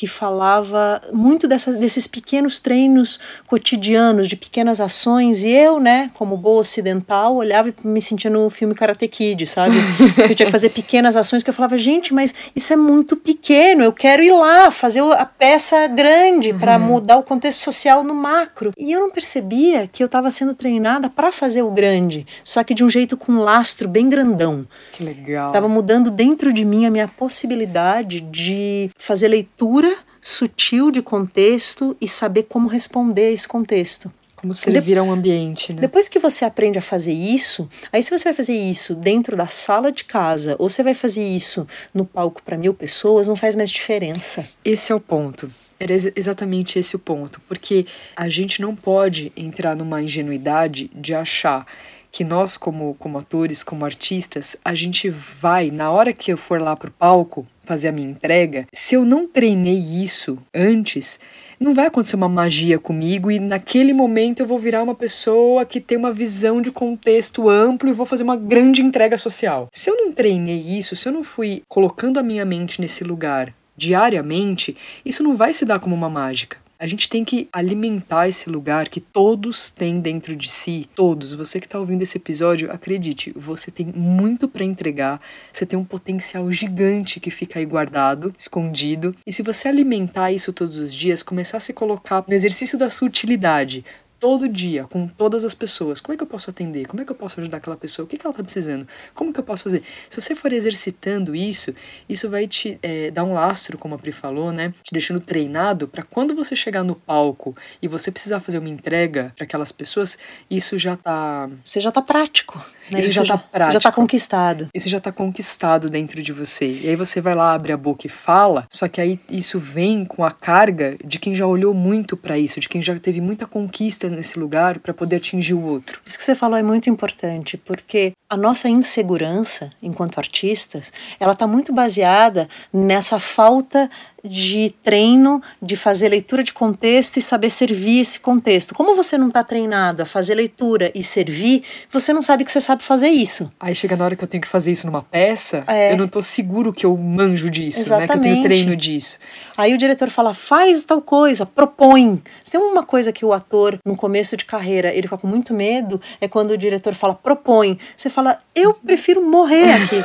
que 0.00 0.06
falava 0.06 0.98
muito 1.12 1.46
dessa, 1.46 1.74
desses 1.74 2.06
pequenos 2.06 2.58
treinos 2.58 3.20
cotidianos, 3.46 4.28
de 4.28 4.34
pequenas 4.34 4.80
ações, 4.80 5.44
e 5.44 5.50
eu, 5.50 5.78
né, 5.78 6.10
como 6.14 6.38
boa 6.38 6.62
ocidental, 6.62 7.36
olhava 7.36 7.68
e 7.68 7.74
me 7.86 8.00
sentia 8.00 8.30
no 8.30 8.48
filme 8.48 8.74
Karate 8.74 9.06
Kid, 9.06 9.46
sabe? 9.46 9.74
eu 10.16 10.34
tinha 10.34 10.46
que 10.46 10.50
fazer 10.50 10.70
pequenas 10.70 11.16
ações 11.16 11.42
que 11.42 11.50
eu 11.50 11.52
falava, 11.52 11.76
gente, 11.76 12.14
mas 12.14 12.34
isso 12.56 12.72
é 12.72 12.76
muito 12.76 13.14
pequeno, 13.14 13.82
eu 13.82 13.92
quero 13.92 14.22
ir 14.22 14.32
lá, 14.32 14.70
fazer 14.70 15.02
a 15.02 15.26
peça 15.26 15.86
grande 15.86 16.54
para 16.54 16.78
mudar 16.78 17.18
o 17.18 17.22
contexto 17.22 17.60
social 17.60 18.02
no 18.02 18.14
macro. 18.14 18.72
E 18.78 18.90
eu 18.90 19.00
não 19.00 19.10
percebia 19.10 19.86
que 19.86 20.02
eu 20.02 20.06
estava 20.06 20.30
sendo 20.30 20.54
treinada 20.54 21.10
para 21.10 21.30
fazer 21.30 21.60
o 21.60 21.70
grande, 21.70 22.26
só 22.42 22.64
que 22.64 22.72
de 22.72 22.82
um 22.82 22.88
jeito 22.88 23.18
com 23.18 23.32
um 23.32 23.40
lastro 23.42 23.86
bem 23.86 24.08
grandão. 24.08 24.66
Que 24.92 25.04
legal. 25.04 25.48
Estava 25.48 25.68
mudando 25.68 26.10
dentro 26.10 26.54
de 26.54 26.64
mim 26.64 26.86
a 26.86 26.90
minha 26.90 27.06
possibilidade 27.06 28.22
de 28.22 28.90
fazer 28.96 29.28
leitura 29.28 29.89
sutil 30.20 30.90
de 30.90 31.02
contexto 31.02 31.96
e 32.00 32.08
saber 32.08 32.44
como 32.44 32.68
responder 32.68 33.26
a 33.26 33.30
esse 33.32 33.48
contexto. 33.48 34.12
Como 34.40 34.54
servir 34.54 34.96
a 34.96 35.02
um 35.02 35.12
ambiente, 35.12 35.74
né? 35.74 35.82
Depois 35.82 36.08
que 36.08 36.18
você 36.18 36.46
aprende 36.46 36.78
a 36.78 36.82
fazer 36.82 37.12
isso, 37.12 37.68
aí 37.92 38.02
se 38.02 38.10
você 38.10 38.24
vai 38.24 38.32
fazer 38.32 38.56
isso 38.56 38.94
dentro 38.94 39.36
da 39.36 39.48
sala 39.48 39.92
de 39.92 40.02
casa 40.04 40.56
ou 40.58 40.70
você 40.70 40.82
vai 40.82 40.94
fazer 40.94 41.22
isso 41.22 41.68
no 41.92 42.06
palco 42.06 42.42
para 42.42 42.56
mil 42.56 42.72
pessoas, 42.72 43.28
não 43.28 43.36
faz 43.36 43.54
mais 43.54 43.70
diferença. 43.70 44.48
Esse 44.64 44.92
é 44.92 44.94
o 44.94 45.00
ponto. 45.00 45.50
Era 45.78 45.92
ex 45.92 46.10
exatamente 46.16 46.78
esse 46.78 46.96
o 46.96 46.98
ponto. 46.98 47.38
Porque 47.46 47.84
a 48.16 48.30
gente 48.30 48.62
não 48.62 48.74
pode 48.74 49.30
entrar 49.36 49.76
numa 49.76 50.00
ingenuidade 50.00 50.90
de 50.94 51.12
achar 51.12 51.66
que 52.10 52.24
nós, 52.24 52.56
como, 52.56 52.94
como 52.98 53.18
atores, 53.18 53.62
como 53.62 53.84
artistas, 53.84 54.56
a 54.64 54.74
gente 54.74 55.10
vai, 55.10 55.70
na 55.70 55.90
hora 55.90 56.14
que 56.14 56.32
eu 56.32 56.38
for 56.38 56.60
lá 56.60 56.74
pro 56.74 56.90
palco 56.90 57.46
fazer 57.70 57.86
a 57.86 57.92
minha 57.92 58.10
entrega, 58.10 58.66
se 58.72 58.96
eu 58.96 59.04
não 59.04 59.28
treinei 59.28 59.78
isso 59.78 60.36
antes, 60.52 61.20
não 61.60 61.72
vai 61.72 61.86
acontecer 61.86 62.16
uma 62.16 62.28
magia 62.28 62.80
comigo 62.80 63.30
e 63.30 63.38
naquele 63.38 63.92
momento 63.92 64.40
eu 64.40 64.46
vou 64.46 64.58
virar 64.58 64.82
uma 64.82 64.94
pessoa 64.96 65.64
que 65.64 65.80
tem 65.80 65.96
uma 65.96 66.12
visão 66.12 66.60
de 66.60 66.72
contexto 66.72 67.48
amplo 67.48 67.88
e 67.88 67.92
vou 67.92 68.04
fazer 68.04 68.24
uma 68.24 68.34
grande 68.34 68.82
entrega 68.82 69.16
social. 69.16 69.68
Se 69.72 69.88
eu 69.88 69.96
não 69.96 70.10
treinei 70.10 70.58
isso, 70.58 70.96
se 70.96 71.08
eu 71.08 71.12
não 71.12 71.22
fui 71.22 71.62
colocando 71.68 72.18
a 72.18 72.24
minha 72.24 72.44
mente 72.44 72.80
nesse 72.80 73.04
lugar 73.04 73.54
diariamente, 73.76 74.76
isso 75.04 75.22
não 75.22 75.36
vai 75.36 75.54
se 75.54 75.64
dar 75.64 75.78
como 75.78 75.94
uma 75.94 76.10
mágica. 76.10 76.58
A 76.80 76.86
gente 76.86 77.10
tem 77.10 77.26
que 77.26 77.46
alimentar 77.52 78.26
esse 78.26 78.48
lugar 78.48 78.88
que 78.88 79.02
todos 79.02 79.68
têm 79.68 80.00
dentro 80.00 80.34
de 80.34 80.50
si. 80.50 80.88
Todos. 80.94 81.34
Você 81.34 81.60
que 81.60 81.66
está 81.66 81.78
ouvindo 81.78 82.00
esse 82.00 82.16
episódio, 82.16 82.72
acredite, 82.72 83.30
você 83.36 83.70
tem 83.70 83.92
muito 83.94 84.48
para 84.48 84.64
entregar. 84.64 85.20
Você 85.52 85.66
tem 85.66 85.78
um 85.78 85.84
potencial 85.84 86.50
gigante 86.50 87.20
que 87.20 87.30
fica 87.30 87.58
aí 87.58 87.66
guardado, 87.66 88.34
escondido. 88.38 89.14
E 89.26 89.32
se 89.32 89.42
você 89.42 89.68
alimentar 89.68 90.32
isso 90.32 90.54
todos 90.54 90.76
os 90.76 90.94
dias, 90.94 91.22
começar 91.22 91.58
a 91.58 91.60
se 91.60 91.74
colocar 91.74 92.24
no 92.26 92.32
exercício 92.32 92.78
da 92.78 92.88
sua 92.88 93.08
utilidade, 93.08 93.84
todo 94.20 94.46
dia, 94.46 94.84
com 94.84 95.08
todas 95.08 95.44
as 95.44 95.54
pessoas. 95.54 96.00
Como 96.00 96.12
é 96.12 96.16
que 96.16 96.22
eu 96.22 96.26
posso 96.26 96.50
atender? 96.50 96.86
Como 96.86 97.02
é 97.02 97.04
que 97.06 97.10
eu 97.10 97.16
posso 97.16 97.40
ajudar 97.40 97.56
aquela 97.56 97.76
pessoa? 97.76 98.04
O 98.04 98.08
que, 98.08 98.18
que 98.18 98.26
ela 98.26 98.32
está 98.32 98.44
precisando? 98.44 98.86
Como 99.14 99.32
que 99.32 99.40
eu 99.40 99.44
posso 99.44 99.62
fazer? 99.62 99.82
Se 100.10 100.20
você 100.20 100.34
for 100.34 100.52
exercitando 100.52 101.34
isso, 101.34 101.74
isso 102.06 102.28
vai 102.28 102.46
te 102.46 102.78
é, 102.82 103.10
dar 103.10 103.24
um 103.24 103.32
lastro, 103.32 103.78
como 103.78 103.94
a 103.94 103.98
Pri 103.98 104.12
falou, 104.12 104.52
né? 104.52 104.74
Te 104.84 104.92
deixando 104.92 105.20
treinado 105.20 105.88
para 105.88 106.02
quando 106.02 106.34
você 106.34 106.54
chegar 106.54 106.84
no 106.84 106.94
palco 106.94 107.56
e 107.80 107.88
você 107.88 108.10
precisar 108.10 108.40
fazer 108.40 108.58
uma 108.58 108.68
entrega 108.68 109.32
para 109.34 109.44
aquelas 109.44 109.72
pessoas, 109.72 110.18
isso 110.50 110.76
já 110.76 110.96
tá. 110.96 111.48
Você 111.64 111.80
já 111.80 111.90
tá 111.90 112.02
prático. 112.02 112.62
Né? 112.90 113.00
Isso 113.00 113.10
já 113.10 113.24
tá 113.24 113.38
prático. 113.38 113.72
Já 113.72 113.80
tá 113.80 113.92
conquistado. 113.92 114.68
Isso 114.74 114.88
já 114.88 115.00
tá 115.00 115.12
conquistado 115.12 115.88
dentro 115.88 116.22
de 116.22 116.32
você. 116.32 116.80
E 116.82 116.88
aí 116.88 116.96
você 116.96 117.20
vai 117.20 117.34
lá, 117.34 117.52
abre 117.52 117.72
a 117.72 117.76
boca 117.76 118.06
e 118.06 118.10
fala, 118.10 118.66
só 118.70 118.88
que 118.88 119.00
aí 119.00 119.20
isso 119.28 119.58
vem 119.58 120.04
com 120.04 120.24
a 120.24 120.30
carga 120.30 120.96
de 121.04 121.18
quem 121.18 121.34
já 121.34 121.46
olhou 121.46 121.74
muito 121.74 122.16
para 122.16 122.38
isso, 122.38 122.60
de 122.60 122.68
quem 122.68 122.82
já 122.82 122.98
teve 122.98 123.20
muita 123.20 123.46
conquista 123.46 124.08
nesse 124.08 124.38
lugar 124.38 124.78
para 124.78 124.94
poder 124.94 125.16
atingir 125.16 125.54
o 125.54 125.62
outro. 125.62 126.00
Isso 126.04 126.18
que 126.18 126.24
você 126.24 126.34
falou 126.34 126.58
é 126.58 126.62
muito 126.62 126.88
importante, 126.88 127.56
porque 127.56 128.12
a 128.28 128.36
nossa 128.36 128.68
insegurança 128.68 129.70
enquanto 129.82 130.18
artistas, 130.18 130.92
ela 131.18 131.34
tá 131.34 131.46
muito 131.46 131.72
baseada 131.72 132.48
nessa 132.72 133.18
falta 133.18 133.90
de 134.24 134.74
treino, 134.82 135.42
de 135.62 135.76
fazer 135.76 136.08
leitura 136.08 136.42
de 136.42 136.52
contexto 136.52 137.16
e 137.18 137.22
saber 137.22 137.50
servir 137.50 138.00
esse 138.00 138.20
contexto. 138.20 138.74
Como 138.74 138.94
você 138.94 139.16
não 139.18 139.28
está 139.28 139.42
treinado 139.44 140.02
a 140.02 140.06
fazer 140.06 140.34
leitura 140.34 140.90
e 140.94 141.02
servir, 141.02 141.62
você 141.90 142.12
não 142.12 142.22
sabe 142.22 142.44
que 142.44 142.52
você 142.52 142.60
sabe 142.60 142.82
fazer 142.82 143.08
isso. 143.08 143.50
Aí 143.58 143.74
chega 143.74 143.96
na 143.96 144.04
hora 144.04 144.16
que 144.16 144.22
eu 144.24 144.28
tenho 144.28 144.40
que 144.42 144.48
fazer 144.48 144.70
isso 144.72 144.86
numa 144.86 145.02
peça, 145.02 145.64
É. 145.66 145.92
eu 145.92 145.96
não 145.96 146.08
tô 146.08 146.22
seguro 146.22 146.72
que 146.72 146.84
eu 146.86 146.96
manjo 146.96 147.50
disso, 147.50 147.80
né? 147.80 147.84
Que 147.84 147.92
eu 147.92 147.96
tenho 147.98 148.02
Exatamente. 148.04 148.42
treino 148.42 148.76
disso. 148.76 149.18
Aí 149.56 149.74
o 149.74 149.78
diretor 149.78 150.10
fala, 150.10 150.32
faz 150.34 150.84
tal 150.84 151.00
coisa, 151.02 151.44
propõe. 151.46 152.22
Se 152.44 152.52
tem 152.52 152.60
uma 152.60 152.82
coisa 152.84 153.12
que 153.12 153.24
o 153.24 153.32
ator, 153.32 153.78
no 153.84 153.96
começo 153.96 154.36
de 154.36 154.44
carreira, 154.44 154.90
ele 154.92 155.02
fica 155.02 155.18
com 155.18 155.26
muito 155.26 155.52
medo, 155.54 156.00
é 156.20 156.26
quando 156.28 156.52
o 156.52 156.58
diretor 156.58 156.94
fala, 156.94 157.14
propõe. 157.14 157.78
Você 157.96 158.08
fala, 158.10 158.38
eu 158.54 158.72
prefiro 158.74 159.22
morrer 159.22 159.70
aqui. 159.72 160.02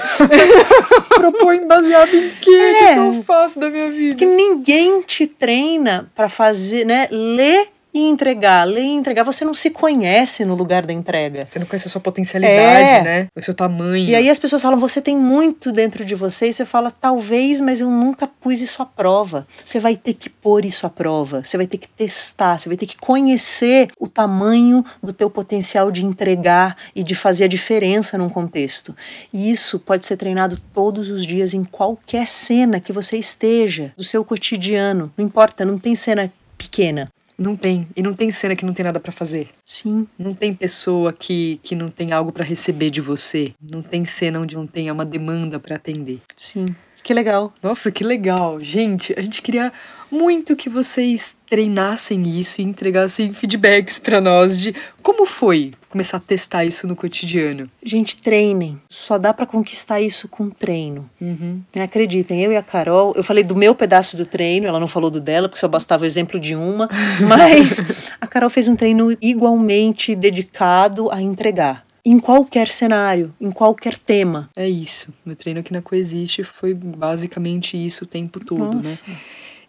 Propõe 1.15 1.65
baseado 1.67 2.13
em 2.13 2.30
quê? 2.30 2.36
O 2.36 2.39
que, 2.41 2.56
É. 2.56 2.93
que 2.93 2.99
eu 2.99 3.23
faço 3.23 3.60
da 3.60 3.69
minha 3.69 3.89
vida? 3.89 4.05
Que 4.13 4.26
ninguém 4.26 5.02
te 5.02 5.26
treina 5.26 6.12
para 6.13 6.30
fazer, 6.30 6.86
né, 6.86 7.08
ler 7.10 7.70
e 7.96 8.10
entregar, 8.10 8.66
ler 8.66 8.82
e 8.84 8.92
entregar. 8.92 9.24
Você 9.24 9.46
não 9.46 9.54
se 9.54 9.70
conhece 9.70 10.44
no 10.44 10.54
lugar 10.54 10.86
da 10.86 10.92
entrega. 10.92 11.46
Você 11.46 11.58
não 11.58 11.66
conhece 11.66 11.88
a 11.88 11.92
sua 11.92 12.02
potencialidade, 12.02 12.92
É. 12.92 13.02
né? 13.02 13.28
O 13.34 13.42
seu 13.42 13.54
tamanho. 13.54 14.10
E 14.10 14.14
aí 14.14 14.30
as 14.30 14.38
pessoas 14.38 14.62
falam, 14.62 14.78
você 14.78 15.02
tem 15.02 15.16
muito 15.16 15.72
dentro 15.72 16.04
de 16.04 16.14
você, 16.14 16.50
e 16.50 16.54
você 16.54 16.66
fala, 16.66 16.92
talvez, 16.92 17.62
mas 17.62 17.80
eu 17.80 17.90
nunca 17.90 18.28
pus 18.28 18.60
isso 18.62 18.82
à 18.82 18.86
prova. 18.86 19.48
Você 19.64 19.80
vai 19.80 19.96
ter 19.96 20.14
que 20.14 20.30
pôr 20.30 20.66
isso 20.66 20.86
à 20.86 20.90
prova, 20.90 21.42
você 21.42 21.56
vai 21.56 21.66
ter 21.68 21.78
que 21.78 21.88
testar, 21.88 22.60
você 22.60 22.68
vai 22.68 22.78
ter 22.78 22.86
que 22.86 22.98
conhecer 22.98 23.88
o 23.98 24.10
tamanho 24.10 24.84
do 25.02 25.14
teu 25.14 25.30
potencial 25.30 25.90
de 25.90 26.04
entregar 26.06 26.76
e 26.94 27.02
de 27.02 27.16
fazer 27.16 27.46
a 27.46 27.48
diferença 27.48 28.18
num 28.18 28.28
contexto. 28.30 28.94
E 29.32 29.50
isso 29.50 29.80
pode 29.80 30.06
ser 30.06 30.18
treinado 30.18 30.60
todos 30.74 31.10
os 31.10 31.26
dias 31.26 31.54
em 31.54 31.64
qualquer 31.64 32.28
cena 32.28 32.82
que 32.82 32.92
você 32.92 33.18
esteja, 33.18 33.94
do 33.96 34.04
seu 34.04 34.26
cotidiano. 34.26 35.14
Não 35.18 35.26
importa, 35.26 35.64
não 35.64 35.78
tem 35.78 35.96
cena 35.96 36.30
pequena. 36.58 37.10
Não 37.38 37.56
tem. 37.56 37.88
E 37.95 38.02
não 38.02 38.13
tem 38.13 38.32
cena 38.32 38.56
que 38.56 38.65
não 38.65 38.74
tem 38.74 38.84
nada 38.84 39.00
pra 39.00 39.12
fazer. 39.12 39.50
Sim. 39.63 40.08
Não 40.17 40.34
tem 40.34 40.54
pessoa 40.54 41.12
que, 41.12 41.60
que 41.63 41.76
não 41.76 41.89
tem 41.91 42.12
algo 42.12 42.32
pra 42.32 42.43
receber 42.43 42.89
de 42.89 43.02
você. 43.02 43.54
Não 43.62 43.82
tem 43.82 44.06
cena 44.06 44.39
onde 44.39 44.56
não 44.56 44.65
tenha 44.65 44.93
uma 44.93 45.06
demanda 45.06 45.60
pra 45.60 45.76
atender. 45.76 46.21
Sim. 46.36 46.67
Que 47.06 47.13
legal. 47.13 47.54
Nossa, 47.62 47.91
que 47.91 48.04
legal. 48.04 48.60
Gente, 48.60 49.13
a 49.15 49.22
gente 49.22 49.39
queria 49.39 49.72
muito 50.12 50.56
que 50.56 50.68
vocês 50.68 51.38
treinassem 51.48 52.28
isso 52.28 52.60
e 52.60 52.63
entregassem 52.63 53.32
feedbacks 53.32 54.00
pra 54.00 54.20
nós 54.20 54.60
de 54.60 54.74
como 55.04 55.28
foi 55.28 55.74
começar 55.88 56.18
a 56.18 56.20
testar 56.20 56.65
isso 56.65 56.88
no 56.88 56.96
cotidiano. 56.96 57.70
Gente, 57.84 58.18
treinem. 58.18 58.82
Só 58.89 59.20
dá 59.20 59.32
pra 59.34 59.46
conquistar 59.46 60.02
isso 60.02 60.28
com 60.28 60.50
treino. 60.50 61.08
Uhum. 61.22 61.62
Né, 61.76 61.84
Acreditem, 61.84 62.44
eu 62.44 62.52
e 62.52 62.58
a 62.58 62.63
Carol, 62.63 63.13
eu 63.15 63.24
falei 63.24 63.44
do 63.44 63.56
meu 63.56 63.76
pedaço 63.76 64.18
do 64.18 64.26
treino, 64.26 64.65
ela 64.65 64.80
não 64.80 64.88
falou 64.88 65.12
do 65.12 65.22
dela, 65.22 65.48
porque 65.48 65.60
só 65.60 65.68
bastava 65.68 66.04
o 66.04 66.08
exemplo 66.08 66.39
de 66.39 66.56
uma, 66.56 66.89
mas 67.22 67.84
a 68.20 68.26
Carol 68.26 68.50
fez 68.50 68.68
um 68.68 68.76
treino 68.76 69.15
igualmente 69.22 70.15
dedicado 70.15 71.12
a 71.12 71.22
entregar. 71.22 71.85
Em 72.06 72.20
qualquer 72.20 72.70
cenário, 72.70 73.34
em 73.41 73.50
qualquer 73.50 73.98
tema. 73.98 74.50
É 74.56 74.70
isso. 74.70 75.12
Meu 75.26 75.36
treino 75.36 75.60
aqui 75.60 75.74
na 75.74 75.82
Coexiste 75.82 76.44
foi 76.44 76.74
basicamente 76.74 77.84
isso 77.84 78.04
o 78.04 78.08
tempo 78.08 78.39
todo, 78.39 78.76
né? 78.76 78.84
Nossa. 78.84 79.04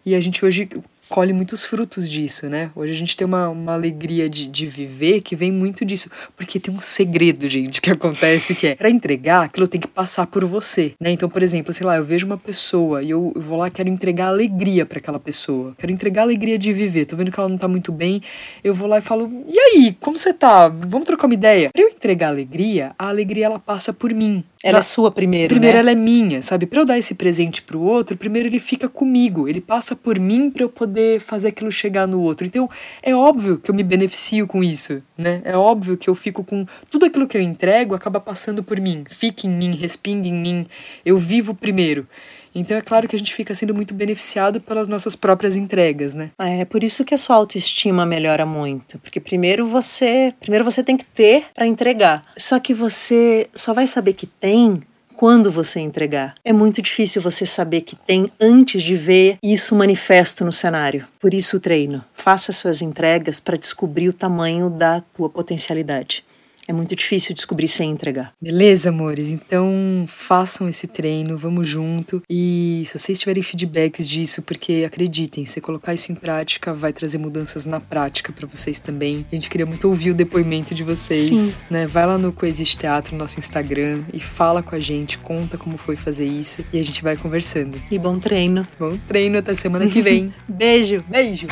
E 0.05 0.13
a 0.13 0.21
gente 0.21 0.45
hoje 0.45 0.69
colhe 1.09 1.33
muitos 1.33 1.63
frutos 1.63 2.09
disso, 2.09 2.47
né? 2.47 2.71
Hoje 2.75 2.91
a 2.91 2.95
gente 2.95 3.15
tem 3.15 3.25
uma, 3.25 3.49
uma 3.49 3.73
alegria 3.73 4.29
de, 4.29 4.47
de 4.47 4.65
viver 4.67 5.21
que 5.21 5.35
vem 5.35 5.51
muito 5.51 5.85
disso. 5.85 6.09
Porque 6.35 6.59
tem 6.59 6.73
um 6.73 6.81
segredo, 6.81 7.47
gente, 7.47 7.81
que 7.81 7.89
acontece 7.91 8.53
que 8.55 8.67
é 8.67 8.75
para 8.75 8.89
entregar, 8.89 9.43
aquilo 9.45 9.67
tem 9.67 9.79
que 9.81 9.87
passar 9.87 10.27
por 10.27 10.43
você, 10.45 10.93
né? 10.99 11.11
Então, 11.11 11.29
por 11.29 11.41
exemplo, 11.43 11.73
sei 11.73 11.85
lá, 11.85 11.97
eu 11.97 12.03
vejo 12.03 12.25
uma 12.25 12.37
pessoa 12.37 13.01
e 13.03 13.09
eu, 13.09 13.31
eu 13.35 13.41
vou 13.41 13.57
lá 13.57 13.69
quero 13.69 13.89
entregar 13.89 14.27
alegria 14.27 14.85
para 14.85 14.99
aquela 14.99 15.19
pessoa. 15.19 15.73
Quero 15.77 15.91
entregar 15.91 16.23
alegria 16.23 16.57
de 16.57 16.71
viver. 16.73 17.05
Tô 17.05 17.15
vendo 17.15 17.31
que 17.31 17.39
ela 17.39 17.49
não 17.49 17.57
tá 17.57 17.67
muito 17.67 17.91
bem. 17.91 18.21
Eu 18.63 18.73
vou 18.73 18.87
lá 18.87 18.99
e 18.99 19.01
falo: 19.01 19.29
"E 19.47 19.57
aí, 19.59 19.97
como 19.99 20.17
você 20.19 20.33
tá? 20.33 20.67
Vamos 20.67 21.05
trocar 21.05 21.27
uma 21.27 21.33
ideia?". 21.33 21.69
Para 21.71 21.81
eu 21.81 21.89
entregar 21.89 22.27
alegria, 22.29 22.93
a 22.97 23.07
alegria 23.09 23.45
ela 23.45 23.59
passa 23.59 23.93
por 23.93 24.13
mim. 24.13 24.43
Ela 24.63 24.73
Na- 24.73 24.79
é 24.79 24.83
sua 24.83 25.11
primeiro, 25.11 25.49
Primeiro 25.53 25.75
né? 25.75 25.79
ela 25.81 25.91
é 25.91 25.95
minha, 25.95 26.41
sabe? 26.41 26.65
Pra 26.65 26.81
eu 26.81 26.85
dar 26.85 26.97
esse 26.97 27.13
presente 27.13 27.61
pro 27.61 27.79
outro, 27.79 28.17
primeiro 28.17 28.47
ele 28.49 28.59
fica 28.59 28.89
comigo, 28.89 29.47
ele 29.47 29.61
passa 29.61 29.95
por 29.95 30.19
mim 30.19 30.49
pra 30.49 30.63
eu 30.63 30.69
poder 30.69 30.96
fazer 31.19 31.49
aquilo 31.49 31.71
chegar 31.71 32.07
no 32.07 32.21
outro. 32.21 32.45
Então, 32.45 32.69
é 33.01 33.15
óbvio 33.15 33.57
que 33.57 33.69
eu 33.69 33.75
me 33.75 33.83
beneficio 33.83 34.47
com 34.47 34.63
isso, 34.63 35.01
né? 35.17 35.41
É 35.43 35.55
óbvio 35.55 35.97
que 35.97 36.09
eu 36.09 36.15
fico 36.15 36.43
com 36.43 36.65
tudo 36.89 37.05
aquilo 37.05 37.27
que 37.27 37.37
eu 37.37 37.41
entrego 37.41 37.95
acaba 37.95 38.19
passando 38.19 38.63
por 38.63 38.79
mim, 38.79 39.03
fica 39.09 39.47
em 39.47 39.49
mim, 39.49 39.75
respinga 39.75 40.27
em 40.27 40.33
mim. 40.33 40.67
Eu 41.05 41.17
vivo 41.17 41.53
primeiro. 41.53 42.07
Então 42.53 42.75
é 42.75 42.81
claro 42.81 43.07
que 43.07 43.15
a 43.15 43.19
gente 43.19 43.35
fica 43.35 43.53
sendo 43.53 43.75
muito 43.75 43.93
beneficiado 43.93 44.59
pelas 44.59 44.87
nossas 44.87 45.15
próprias 45.15 45.55
entregas, 45.55 46.15
né? 46.15 46.31
É 46.39 46.65
por 46.65 46.83
isso 46.83 47.05
que 47.05 47.13
a 47.13 47.17
sua 47.17 47.35
autoestima 47.35 48.05
melhora 48.05 48.45
muito, 48.45 48.97
porque 48.99 49.19
primeiro 49.19 49.67
você, 49.67 50.33
primeiro 50.39 50.65
você 50.65 50.83
tem 50.83 50.97
que 50.97 51.05
ter 51.05 51.45
para 51.53 51.67
entregar. 51.67 52.25
Só 52.35 52.59
que 52.59 52.73
você 52.73 53.47
só 53.53 53.73
vai 53.73 53.85
saber 53.85 54.13
que 54.13 54.25
tem 54.25 54.81
quando 55.17 55.51
você 55.51 55.79
entregar. 55.79 56.35
É 56.45 56.53
muito 56.53 56.79
difícil 56.79 57.19
você 57.19 57.43
saber 57.43 57.81
que 57.81 57.95
tem 57.95 58.31
antes 58.39 58.83
de 58.83 58.95
ver 58.95 59.39
isso 59.41 59.75
manifesto 59.75 60.45
no 60.45 60.53
cenário. 60.53 61.07
Por 61.19 61.33
isso 61.33 61.57
o 61.57 61.59
treino. 61.59 62.05
Faça 62.13 62.51
suas 62.51 62.83
entregas 62.83 63.39
para 63.39 63.57
descobrir 63.57 64.07
o 64.07 64.13
tamanho 64.13 64.69
da 64.69 65.01
tua 65.01 65.27
potencialidade. 65.27 66.23
É 66.67 66.73
muito 66.73 66.95
difícil 66.95 67.33
descobrir 67.33 67.67
sem 67.67 67.91
entregar. 67.91 68.33
Beleza, 68.41 68.89
amores? 68.89 69.29
Então 69.29 70.05
façam 70.07 70.67
esse 70.67 70.87
treino, 70.87 71.37
vamos 71.37 71.67
junto. 71.67 72.21
E 72.29 72.83
se 72.85 72.97
vocês 72.97 73.17
tiverem 73.19 73.41
feedbacks 73.43 74.07
disso, 74.07 74.41
porque 74.41 74.83
acreditem, 74.85 75.45
se 75.45 75.61
colocar 75.61 75.93
isso 75.93 76.11
em 76.11 76.15
prática, 76.15 76.73
vai 76.73 76.91
trazer 76.91 77.17
mudanças 77.17 77.65
na 77.65 77.79
prática 77.79 78.33
pra 78.33 78.47
vocês 78.47 78.79
também. 78.79 79.25
A 79.31 79.35
gente 79.35 79.49
queria 79.49 79.65
muito 79.65 79.87
ouvir 79.87 80.11
o 80.11 80.15
depoimento 80.15 80.75
de 80.75 80.83
vocês, 80.83 81.27
Sim. 81.27 81.53
né? 81.69 81.87
Vai 81.87 82.05
lá 82.05 82.17
no 82.17 82.31
Coexiste 82.33 82.77
Teatro, 82.77 83.13
no 83.13 83.19
nosso 83.19 83.39
Instagram, 83.39 84.03
e 84.13 84.19
fala 84.19 84.61
com 84.61 84.75
a 84.75 84.79
gente, 84.79 85.17
conta 85.17 85.57
como 85.57 85.77
foi 85.77 85.95
fazer 85.95 86.25
isso, 86.25 86.63
e 86.73 86.79
a 86.79 86.83
gente 86.83 87.01
vai 87.01 87.15
conversando. 87.15 87.81
E 87.89 87.97
bom 87.97 88.19
treino. 88.19 88.65
Bom 88.79 88.97
treino, 89.07 89.37
até 89.37 89.55
semana 89.55 89.87
que 89.87 90.01
vem. 90.01 90.33
Beijo! 90.47 91.03
Beijo! 91.07 91.47